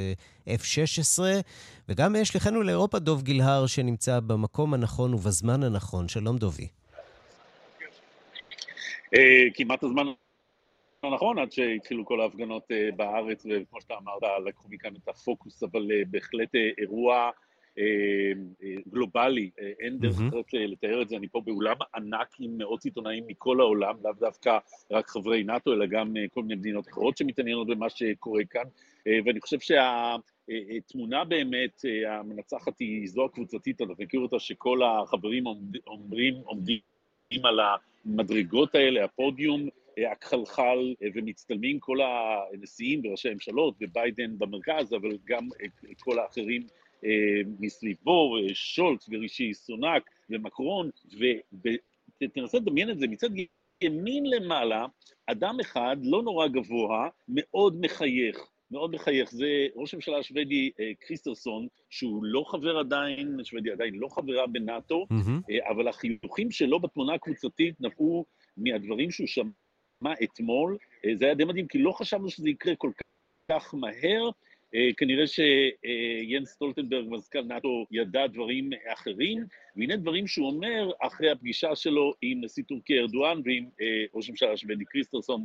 F-16. 0.49 1.23
וגם 1.89 2.15
שליחנו 2.25 2.63
לאירופה 2.63 2.99
דוב 2.99 3.23
גילהר, 3.23 3.67
שנמצא 3.67 4.21
במקום 4.21 4.75
הנכון 4.75 5.15
ובזמן 5.15 5.63
הנכון. 5.63 6.09
שלום 6.09 6.37
דובי. 6.37 6.69
אה, 9.15 9.45
כמעט 9.55 9.83
הזמן 9.83 10.07
הנכון, 11.03 11.39
עד 11.39 11.53
שהתחילו 11.53 12.05
כל 12.05 12.21
ההפגנות 12.21 12.63
אה, 12.71 12.89
בארץ, 12.97 13.47
וכמו 13.47 13.81
שאתה 13.81 13.95
אמרת, 13.95 14.23
לקחו 14.47 14.69
מכאן 14.71 14.91
את 14.97 15.09
הפוקוס, 15.09 15.63
אבל 15.63 15.89
אה, 15.93 16.03
בהחלט 16.11 16.55
אירוע 16.79 17.31
גלובלי, 18.89 19.51
אין 19.81 19.99
דרך 19.99 20.15
אחרת 20.29 20.45
לתאר 20.53 21.03
את 21.03 21.09
זה, 21.09 21.17
אני 21.17 21.29
פה 21.29 21.41
באולם 21.45 21.77
ענק 21.95 22.29
עם 22.39 22.59
מאות 22.59 22.85
עיתונאים 22.85 23.25
מכל 23.27 23.61
העולם, 23.61 23.95
לאו 24.05 24.13
דווקא 24.13 24.59
רק 24.91 25.09
חברי 25.09 25.45
נאט"ו, 25.45 25.73
אלא 25.73 25.87
גם 25.87 26.15
כל 26.35 26.43
מיני 26.43 26.55
מדינות 26.55 26.89
אחרות 26.89 27.17
שמתעניינות 27.17 27.67
במה 27.67 27.91
שקורה 27.91 28.45
כאן, 28.51 28.65
ואני 29.07 29.41
חושב 29.41 29.61
שה... 29.61 30.17
תמונה 30.87 31.25
באמת, 31.25 31.81
המנצחת 32.09 32.79
היא 32.79 33.09
זו 33.09 33.25
הקבוצתית, 33.25 33.83
אתה 33.83 33.93
מכיר 33.99 34.21
אותה 34.21 34.39
שכל 34.39 34.81
החברים 34.83 35.45
אומרים, 35.87 36.35
עומדים 36.35 36.81
על 37.45 37.61
המדרגות 37.61 38.75
האלה, 38.75 39.05
הפודיום, 39.05 39.69
הכחלחל, 40.13 40.95
ומצטלמים 41.15 41.79
כל 41.79 41.99
הנשיאים 42.01 43.01
וראשי 43.05 43.29
הממשלות, 43.29 43.75
וביידן 43.81 44.39
במרכז, 44.39 44.93
אבל 44.93 45.19
גם 45.25 45.49
כל 45.99 46.19
האחרים 46.19 46.67
מסביבו, 47.61 48.37
שולץ 48.53 49.09
ורישי 49.13 49.55
סונאק 49.55 50.11
ומקרון, 50.31 50.91
ותנסה 52.23 52.59
לדמיין 52.59 52.91
את 52.91 52.99
זה, 52.99 53.07
מצד 53.07 53.31
ימין 53.81 54.31
למעלה, 54.31 54.87
אדם 55.27 55.61
אחד, 55.61 55.97
לא 56.03 56.23
נורא 56.23 56.47
גבוה, 56.47 57.09
מאוד 57.29 57.81
מחייך. 57.81 58.56
מאוד 58.71 58.91
מחייך, 58.91 59.31
זה 59.31 59.67
ראש 59.77 59.95
הממשלה 59.95 60.19
השוודי 60.19 60.71
אה, 60.81 60.93
קריסטרסון, 61.01 61.67
שהוא 61.91 62.25
לא 62.25 62.45
חבר 62.47 62.79
עדיין, 62.79 63.45
שוודיה 63.45 63.73
עדיין 63.73 63.95
לא 63.95 64.09
חברה 64.09 64.47
בנאטו, 64.47 65.07
mm-hmm. 65.13 65.71
אבל 65.71 65.89
החיוכים 65.89 66.51
שלו 66.51 66.81
בתמונה 66.81 67.15
הקבוצתית 67.15 67.81
נבעו 67.81 68.25
מהדברים 68.57 69.11
שהוא 69.11 69.27
שמע 69.27 70.15
אתמול. 70.23 70.77
אה, 71.05 71.11
זה 71.19 71.25
היה 71.25 71.35
די 71.35 71.45
מדהים, 71.45 71.67
כי 71.67 71.79
לא 71.79 71.93
חשבנו 71.93 72.31
שזה 72.31 72.51
יקרה 72.51 72.77
כל 72.77 72.91
כך 73.53 73.75
מהר. 73.75 74.31
כנראה 74.97 75.25
שיאנס 75.27 76.49
סטולטנברג, 76.49 77.07
מזכ"ל 77.09 77.43
נאטו, 77.43 77.87
ידע 77.91 78.27
דברים 78.27 78.71
אחרים, 78.93 79.45
והנה 79.77 79.97
דברים 79.97 80.27
שהוא 80.27 80.47
אומר 80.47 80.91
אחרי 81.01 81.31
הפגישה 81.31 81.77
שלו 81.77 82.15
עם 82.23 82.45
נשיא 82.45 82.63
טורקיה 82.69 83.01
ארדואן 83.01 83.41
ועם 83.45 83.69
ראש 84.15 84.29
הממשלה 84.29 84.53
השוודי 84.53 84.85
קריסטרסון. 84.85 85.45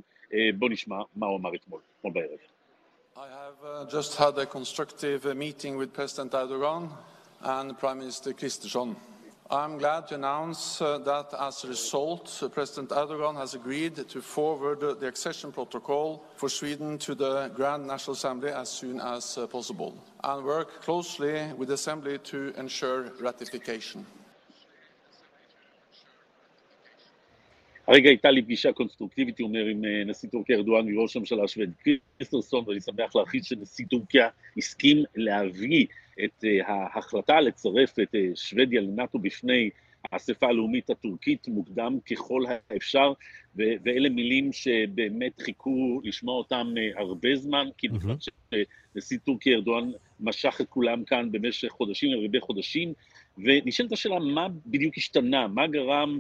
בואו 0.56 0.72
נשמע 0.72 1.02
מה 1.16 1.28
הוא 1.28 1.38
אמר 1.38 1.56
אתמול, 1.56 1.82
אתמול 2.00 2.14
בערב. 2.14 2.40
I 3.18 3.28
have 3.28 3.56
uh, 3.66 3.92
just 3.92 4.16
had 4.16 4.38
a 4.38 4.46
constructive 4.46 5.26
uh, 5.26 5.36
meeting 5.36 5.76
with 5.76 5.92
President 5.92 6.32
Erdogan 6.32 6.90
and 7.42 7.78
Prime 7.78 8.00
Minister 8.00 8.32
Kristersson. 8.32 8.96
I'm 9.50 9.78
glad 9.80 10.08
to 10.08 10.16
announce 10.16 10.82
uh, 10.82 10.98
that 11.00 11.34
as 11.38 11.66
a 11.66 11.68
result, 11.68 12.40
uh, 12.42 12.48
President 12.48 12.92
Erdogan 12.92 13.36
has 13.36 13.54
agreed 13.54 13.98
to 14.08 14.22
forward 14.22 14.80
the 14.80 15.08
accession 15.08 15.52
protocol 15.52 16.24
for 16.38 16.48
Sweden 16.48 16.98
to 17.00 17.14
the 17.14 17.50
Grand 17.50 17.86
National 17.86 18.14
Assembly 18.14 18.52
as 18.52 18.70
soon 18.70 19.02
as 19.02 19.38
uh, 19.38 19.46
possible 19.46 19.94
and 20.24 20.46
work 20.46 20.82
closely 20.82 21.52
with 21.58 21.68
the 21.68 21.74
Assembly 21.74 22.18
to 22.20 22.54
ensure 22.58 23.12
ratification. 23.20 24.06
הרגע 27.92 28.10
הייתה 28.10 28.32
לי 28.32 28.42
פגישה 28.42 28.72
קונסטרוקטיבית, 28.72 29.40
הוא 29.40 29.48
אומר, 29.48 29.66
עם 29.66 29.82
נשיא 30.06 30.30
טורקיה 30.30 30.58
ארדואן 30.58 30.98
וראש 30.98 31.16
הממשלה 31.16 31.44
השוודי 31.44 31.72
קריסטרסון, 32.18 32.64
ואני 32.68 32.82
שמח 32.82 33.16
להכריז 33.16 33.46
שנשיא 33.46 33.86
טורקיה 33.90 34.30
הסכים 34.58 35.04
להביא 35.16 35.86
את 36.24 36.44
ההחלטה 36.66 37.42
לצרף 37.42 38.00
את 38.00 38.16
שוודיה 38.36 38.82
לנאט"ו 38.82 39.20
בפני 39.20 39.70
האספה 40.12 40.48
הלאומית 40.48 40.90
הטורקית 40.90 41.48
מוקדם 41.48 41.98
ככל 42.12 42.44
האפשר, 42.70 43.14
ואלה 43.56 44.10
מילים 44.10 44.54
שבאמת 44.54 45.42
חיכו 45.42 46.02
לשמוע 46.04 46.38
אותם 46.38 46.74
הרבה 46.96 47.36
זמן, 47.36 47.68
כי 47.78 47.88
נכון 47.88 48.18
שנשיא 48.20 49.18
טורקיה 49.26 49.56
ארדואן 49.56 49.92
משך 50.20 50.58
את 50.62 50.70
כולם 50.70 51.04
כאן 51.04 51.32
במשך 51.32 51.70
חודשים, 51.70 52.20
הרבה 52.22 52.40
חודשים, 52.40 52.94
ונשאלת 53.38 53.92
השאלה 53.92 54.20
מה 54.20 54.48
בדיוק 54.66 54.98
השתנה, 54.98 55.48
מה 55.48 55.68
גרם 55.68 56.20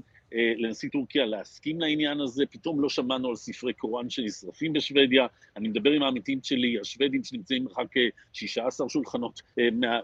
לנשיא 0.57 0.89
טורקיה 0.89 1.25
להסכים 1.25 1.79
לעניין 1.79 2.19
הזה, 2.19 2.43
פתאום 2.45 2.81
לא 2.81 2.89
שמענו 2.89 3.29
על 3.29 3.35
ספרי 3.35 3.73
קוראן 3.73 4.09
שנשרפים 4.09 4.73
בשוודיה, 4.73 5.27
אני 5.57 5.67
מדבר 5.67 5.91
עם 5.91 6.03
העמיתים 6.03 6.39
שלי, 6.43 6.79
השוודים 6.79 7.23
שנמצאים 7.23 7.63
מרחק 7.63 7.87
16 8.33 8.89
שולחנות 8.89 9.41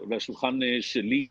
מהשולחן 0.08 0.58
שלי, 0.80 1.26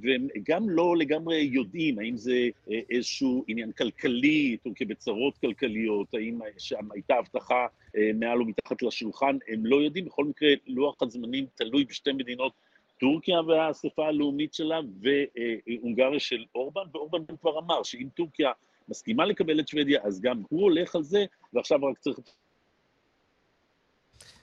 והם 0.00 0.28
גם 0.48 0.70
לא 0.70 0.96
לגמרי 0.96 1.48
יודעים 1.52 1.98
האם 1.98 2.16
זה 2.16 2.48
איזשהו 2.90 3.44
עניין 3.48 3.72
כלכלי, 3.72 4.56
טורקיה 4.62 4.86
בצרות 4.86 5.38
כלכליות, 5.38 6.14
האם 6.14 6.38
שם 6.58 6.88
הייתה 6.92 7.14
הבטחה 7.14 7.66
מעל 8.14 8.42
ומתחת 8.42 8.82
לשולחן, 8.82 9.38
הם 9.48 9.66
לא 9.66 9.82
יודעים, 9.82 10.04
בכל 10.04 10.24
מקרה 10.24 10.48
לוח 10.66 11.02
הזמנים 11.02 11.46
תלוי 11.54 11.84
בשתי 11.84 12.12
מדינות 12.12 12.52
טורקיה 13.00 13.40
והאספה 13.40 14.06
הלאומית 14.06 14.54
שלה 14.54 14.80
והונגריה 15.00 16.20
של 16.20 16.44
אורבן, 16.54 16.80
ואורבן 16.92 17.36
כבר 17.40 17.58
אמר 17.58 17.82
שאם 17.82 18.08
טורקיה 18.14 18.50
מסכימה 18.88 19.24
לקבל 19.24 19.60
את 19.60 19.68
שוודיה, 19.68 20.00
אז 20.04 20.20
גם 20.20 20.42
הוא 20.48 20.62
הולך 20.62 20.94
על 20.96 21.02
זה, 21.02 21.24
ועכשיו 21.52 21.78
רק 21.84 21.98
צריך... 21.98 22.18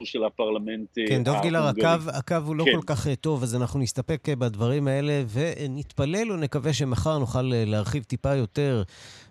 של 0.04 0.24
הפרלמנט 0.24 0.90
כן, 1.08 1.24
דב 1.24 1.34
גילר, 1.42 1.64
הקו, 1.68 2.10
הקו 2.14 2.36
הוא 2.46 2.56
לא 2.56 2.66
כן. 2.66 2.72
כל 2.76 2.82
כך 2.86 3.08
טוב, 3.08 3.44
אז 3.44 3.56
אנחנו 3.56 3.80
נסתפק 3.80 4.28
בדברים 4.30 4.88
האלה 4.88 5.24
ונתפלל 5.28 6.32
ונקווה 6.32 6.74
שמחר 6.74 7.18
נוכל 7.18 7.42
להרחיב 7.42 8.04
טיפה 8.04 8.36
יותר 8.36 8.84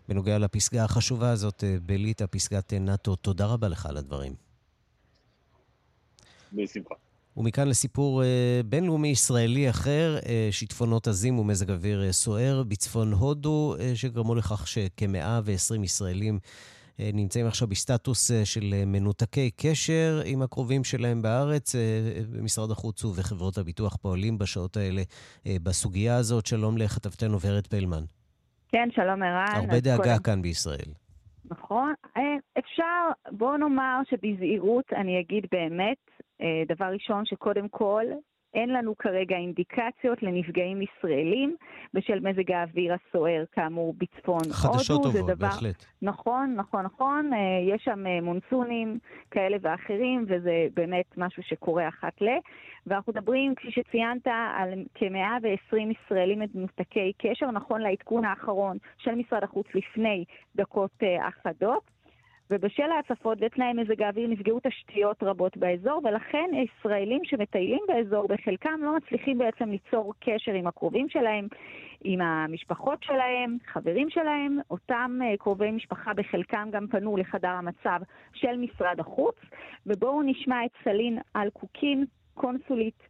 בנוגע 0.09 0.39
לפסגה 0.39 0.85
החשובה 0.85 1.31
הזאת 1.31 1.65
בליטא, 1.83 2.25
פסגת 2.31 2.73
נאט"ו. 2.73 3.17
תודה 3.17 3.47
רבה 3.47 3.69
לך 3.69 3.87
על 3.87 3.97
הדברים. 3.97 4.33
בשמחה. 6.53 6.95
ומכאן 7.37 7.69
לסיפור 7.69 8.23
אה, 8.23 8.61
בינלאומי 8.65 9.09
ישראלי 9.09 9.71
אחר, 9.71 10.17
אה, 10.29 10.49
שיטפונות 10.51 11.09
עזים 11.09 11.39
ומזג 11.39 11.71
אוויר 11.71 12.03
אה, 12.03 12.13
סוער 12.13 12.63
בצפון 12.69 13.13
הודו, 13.13 13.75
שגרמו 13.95 14.35
לכך 14.35 14.67
שכ-120 14.69 15.85
ישראלים 15.85 16.39
נמצאים 17.13 17.47
עכשיו 17.47 17.69
בסטטוס 17.69 18.31
של 18.45 18.75
מנותקי 18.87 19.51
קשר 19.51 20.21
עם 20.25 20.43
הקרובים 20.43 20.85
שלהם 20.85 21.23
בארץ. 21.23 21.75
במשרד 22.33 22.71
החוץ 22.71 23.05
ובחברות 23.05 23.59
הביטוח 23.59 23.97
פועלים 23.97 24.39
בשעות 24.39 24.77
האלה 24.77 25.03
בסוגיה 25.47 26.17
הזאת. 26.17 26.47
שלום 26.47 26.79
לכתבתנו 26.79 27.41
ורד 27.41 27.67
פלמן. 27.67 28.03
כן, 28.69 28.89
שלום 28.95 29.23
ערן. 29.23 29.55
הרבה 29.55 29.81
דאגה 29.81 30.03
קודם... 30.03 30.23
כאן 30.23 30.43
בישראל. 30.43 30.93
נכון. 31.51 31.95
אפשר, 32.59 33.31
בוא 33.33 33.57
נאמר 33.57 34.01
שבזהירות 34.11 34.85
אני 34.93 35.21
אגיד 35.21 35.47
באמת, 35.53 35.99
דבר 36.69 36.87
ראשון, 36.87 37.25
שקודם 37.25 37.69
כל, 37.69 38.05
אין 38.55 38.71
לנו 38.71 38.95
כרגע 38.99 39.37
אינדיקציות 39.37 40.23
לנפגעים 40.23 40.83
ישראלים 40.83 41.57
בשל 41.95 42.21
מזג 42.21 42.53
האוויר 42.53 42.95
הסוער, 42.95 43.45
כאמור, 43.53 43.95
בצפון 43.99 44.41
הודו. 44.45 44.55
חדשות 44.55 45.03
טובות, 45.03 45.27
דבר... 45.27 45.47
בהחלט. 45.47 45.85
נכון, 46.03 46.55
נכון, 46.57 46.85
נכון. 46.85 47.33
אה, 47.33 47.39
יש 47.75 47.83
שם 47.85 48.07
אה, 48.07 48.21
מונסונים 48.21 48.99
כאלה 49.31 49.57
ואחרים, 49.61 50.25
וזה 50.29 50.67
באמת 50.75 51.05
משהו 51.17 51.43
שקורה 51.43 51.89
אחת 51.89 52.23
ל... 52.23 52.27
ואנחנו 52.87 53.13
מדברים, 53.13 53.55
כפי 53.55 53.71
שציינת, 53.71 54.27
על 54.57 54.73
כ-120 54.95 55.77
ישראלים 55.77 56.43
מנותקי 56.55 57.13
קשר, 57.19 57.51
נכון 57.51 57.81
לעדכון 57.81 58.25
האחרון 58.25 58.77
של 58.99 59.15
משרד 59.15 59.45
החוץ 59.45 59.67
לפני 59.75 60.25
דקות 60.57 60.91
אה, 61.03 61.29
אחדות. 61.29 62.00
ובשל 62.51 62.91
ההצפות 62.91 63.39
ותנאי 63.41 63.73
מזג 63.73 64.03
האוויר 64.03 64.29
נפגעו 64.29 64.61
תשתיות 64.63 65.23
רבות 65.23 65.57
באזור, 65.57 66.01
ולכן 66.05 66.51
ישראלים 66.55 67.21
שמטיילים 67.25 67.81
באזור, 67.89 68.29
בחלקם 68.29 68.81
לא 68.83 68.97
מצליחים 68.97 69.39
בעצם 69.39 69.71
ליצור 69.71 70.15
קשר 70.21 70.53
עם 70.53 70.67
הקרובים 70.67 71.09
שלהם, 71.09 71.49
עם 72.05 72.21
המשפחות 72.21 73.03
שלהם, 73.03 73.57
חברים 73.67 74.11
שלהם. 74.11 74.59
אותם 74.71 75.19
uh, 75.23 75.37
קרובי 75.37 75.71
משפחה 75.71 76.15
בחלקם 76.15 76.69
גם 76.73 76.87
פנו 76.87 77.17
לחדר 77.17 77.49
המצב 77.49 78.01
של 78.33 78.57
משרד 78.57 79.01
החוץ. 79.01 79.37
ובואו 79.87 80.23
נשמע 80.23 80.65
את 80.65 80.71
סלין 80.85 81.19
אלקוקין, 81.37 82.05
קונסולית 82.35 83.09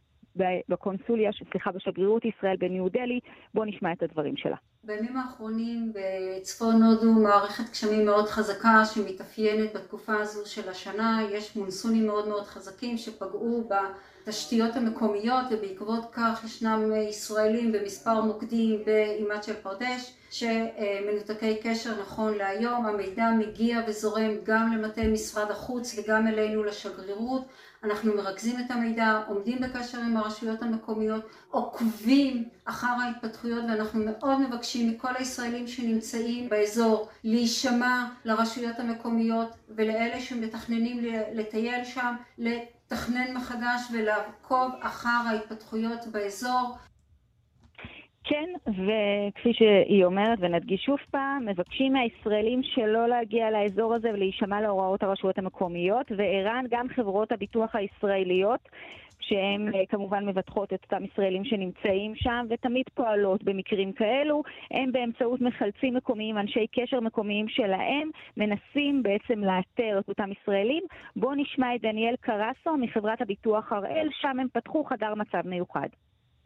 בקונסוליה, 0.69 1.31
סליחה, 1.51 1.71
בשגרירות 1.71 2.25
ישראל 2.25 2.55
בניו 2.57 2.89
דלי. 2.89 3.19
בואו 3.53 3.65
נשמע 3.65 3.91
את 3.91 4.03
הדברים 4.03 4.37
שלה. 4.37 4.57
בימים 4.83 5.17
האחרונים 5.17 5.93
בצפון 5.93 6.83
הודו 6.83 7.11
מערכת 7.11 7.63
גשמים 7.71 8.05
מאוד 8.05 8.29
חזקה 8.29 8.85
שמתאפיינת 8.85 9.73
בתקופה 9.73 10.13
הזו 10.19 10.45
של 10.45 10.69
השנה, 10.69 11.21
יש 11.31 11.55
מונסונים 11.55 12.07
מאוד 12.07 12.27
מאוד 12.27 12.43
חזקים 12.43 12.97
שפגעו 12.97 13.69
בתשתיות 13.69 14.75
המקומיות 14.75 15.45
ובעקבות 15.51 16.03
כך 16.11 16.43
ישנם 16.45 16.91
ישראלים 17.09 17.71
במספר 17.71 18.21
מוקדים 18.21 18.83
באימת 18.85 19.49
פרדש 19.63 20.13
שמנותקי 20.31 21.59
קשר 21.63 22.01
נכון 22.01 22.33
להיום, 22.33 22.85
המידע 22.85 23.31
מגיע 23.31 23.81
וזורם 23.87 24.31
גם 24.43 24.73
למטה 24.73 25.03
משרד 25.03 25.51
החוץ 25.51 25.95
וגם 25.99 26.27
אלינו 26.27 26.63
לשגרירות 26.63 27.45
אנחנו 27.83 28.15
מרכזים 28.15 28.59
את 28.59 28.71
המידע, 28.71 29.21
עומדים 29.27 29.61
בקשר 29.61 29.97
עם 29.97 30.17
הרשויות 30.17 30.61
המקומיות, 30.61 31.25
עוקבים 31.49 32.49
אחר 32.65 32.87
ההתפתחויות 32.87 33.63
ואנחנו 33.69 34.03
מאוד 34.05 34.41
מבקשים 34.41 34.89
מכל 34.89 35.15
הישראלים 35.15 35.67
שנמצאים 35.67 36.49
באזור 36.49 37.09
להישמע 37.23 38.05
לרשויות 38.25 38.79
המקומיות 38.79 39.49
ולאלה 39.69 40.21
שמתכננים 40.21 40.99
לטייל 41.33 41.85
שם, 41.85 42.15
לתכנן 42.37 43.33
מחדש 43.37 43.81
ולעקוב 43.93 44.71
אחר 44.81 45.21
ההתפתחויות 45.27 46.07
באזור. 46.07 46.77
כן, 48.23 48.49
וכפי 48.67 49.53
שהיא 49.53 50.05
אומרת, 50.05 50.37
ונדגיש 50.41 50.81
שוב 50.81 50.97
פעם, 51.11 51.45
מבקשים 51.45 51.93
מהישראלים 51.93 52.63
שלא 52.63 53.07
להגיע 53.07 53.51
לאזור 53.51 53.93
הזה 53.93 54.09
ולהישמע 54.13 54.61
להוראות 54.61 55.03
הרשויות 55.03 55.37
המקומיות, 55.37 56.11
וערן 56.17 56.65
גם 56.69 56.87
חברות 56.95 57.31
הביטוח 57.31 57.75
הישראליות, 57.75 58.69
שהן 59.19 59.75
אה, 59.75 59.85
כמובן 59.89 60.25
מבטחות 60.25 60.73
את 60.73 60.83
אותם 60.83 61.05
ישראלים 61.05 61.45
שנמצאים 61.45 62.15
שם 62.15 62.45
ותמיד 62.49 62.85
פועלות 62.93 63.43
במקרים 63.43 63.93
כאלו. 63.93 64.43
הם 64.71 64.91
באמצעות 64.91 65.41
מחלצים 65.41 65.93
מקומיים, 65.93 66.37
אנשי 66.37 66.67
קשר 66.67 66.99
מקומיים 66.99 67.47
שלהם, 67.47 68.09
מנסים 68.37 69.03
בעצם 69.03 69.43
לאתר 69.43 69.99
את 69.99 70.09
אותם 70.09 70.29
ישראלים. 70.31 70.83
בואו 71.15 71.35
נשמע 71.35 71.75
את 71.75 71.81
דניאל 71.81 72.15
קרסו 72.21 72.77
מחברת 72.77 73.21
הביטוח 73.21 73.71
הראל, 73.71 74.09
שם 74.11 74.39
הם 74.39 74.47
פתחו 74.53 74.83
חדר 74.83 75.15
מצב 75.15 75.41
מיוחד. 75.45 75.87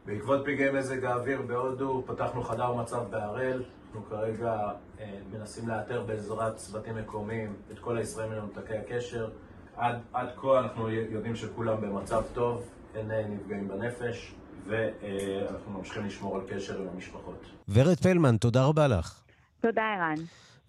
בעקבות 0.05 0.41
פגעי 0.45 0.71
מזג 0.71 1.05
האוויר 1.05 1.41
בהודו 1.41 2.03
פתחנו 2.05 2.43
חדר 2.43 2.73
מצב 2.73 3.03
בהראל. 3.09 3.63
אנחנו 3.85 4.09
כרגע 4.09 4.71
אה, 4.99 5.17
מנסים 5.31 5.67
לאתר 5.67 6.03
בעזרת 6.03 6.55
צוותים 6.55 6.95
מקומיים 6.95 7.53
את 7.71 7.79
כל 7.79 7.97
הישראלים 7.97 8.31
מנותקי 8.31 8.77
הקשר. 8.77 9.29
עד, 9.77 9.95
עד 10.13 10.27
כה 10.35 10.59
אנחנו 10.59 10.89
יודעים 10.89 11.35
שכולם 11.35 11.81
במצב 11.81 12.23
טוב, 12.33 12.63
אין 12.95 13.11
אה, 13.11 13.27
נפגעים 13.27 13.67
בנפש, 13.67 14.35
ואנחנו 14.67 15.71
ממשיכים 15.77 16.05
לשמור 16.05 16.35
על 16.35 16.41
קשר 16.49 16.81
עם 16.81 16.87
המשפחות. 16.93 17.45
ורד 17.69 17.97
פלמן, 17.97 18.37
תודה 18.37 18.65
רבה 18.65 18.87
לך. 18.87 19.21
תודה, 19.61 19.81
ערן. 19.81 20.15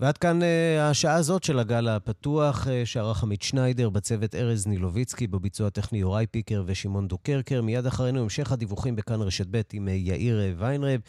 ועד 0.01 0.19
כאן 0.19 0.43
uh, 0.43 0.45
השעה 0.81 1.15
הזאת 1.15 1.45
של 1.45 1.59
הגל 1.59 1.89
הפתוח, 1.89 2.67
uh, 2.67 2.71
שערך 2.85 3.23
עמית 3.23 3.43
שניידר, 3.43 3.91
בצוות 3.91 4.35
ארז 4.35 4.67
נילוביצקי, 4.67 5.27
בביצוע 5.27 5.67
הטכני 5.67 5.99
יוראי 5.99 6.27
פיקר 6.27 6.63
ושמעון 6.67 7.09
דוקרקר. 7.09 7.63
מיד 7.63 7.87
אחרינו 7.87 8.23
המשך 8.23 8.53
הדיווחים 8.53 8.97
בכאן 8.97 9.23
רשת 9.23 9.47
ב' 9.51 9.61
עם 9.73 9.89
uh, 9.89 9.91
יאיר 9.91 10.55
ויינרב. 10.59 11.01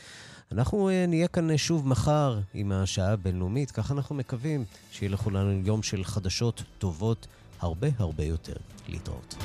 אנחנו 0.52 0.90
נהיה 1.08 1.28
כאן 1.28 1.58
שוב 1.58 1.88
מחר 1.88 2.40
עם 2.54 2.72
השעה 2.72 3.12
הבינלאומית, 3.12 3.72
כך 3.72 3.92
אנחנו 3.92 4.16
מקווים 4.16 4.66
שיהיה 4.92 5.12
לכולנו 5.12 5.62
יום 5.66 5.84
של 5.84 6.04
חדשות 6.04 6.64
טובות 6.78 7.28
הרבה 7.60 7.88
הרבה 7.98 8.24
יותר. 8.24 8.56
להתראות. 8.88 9.36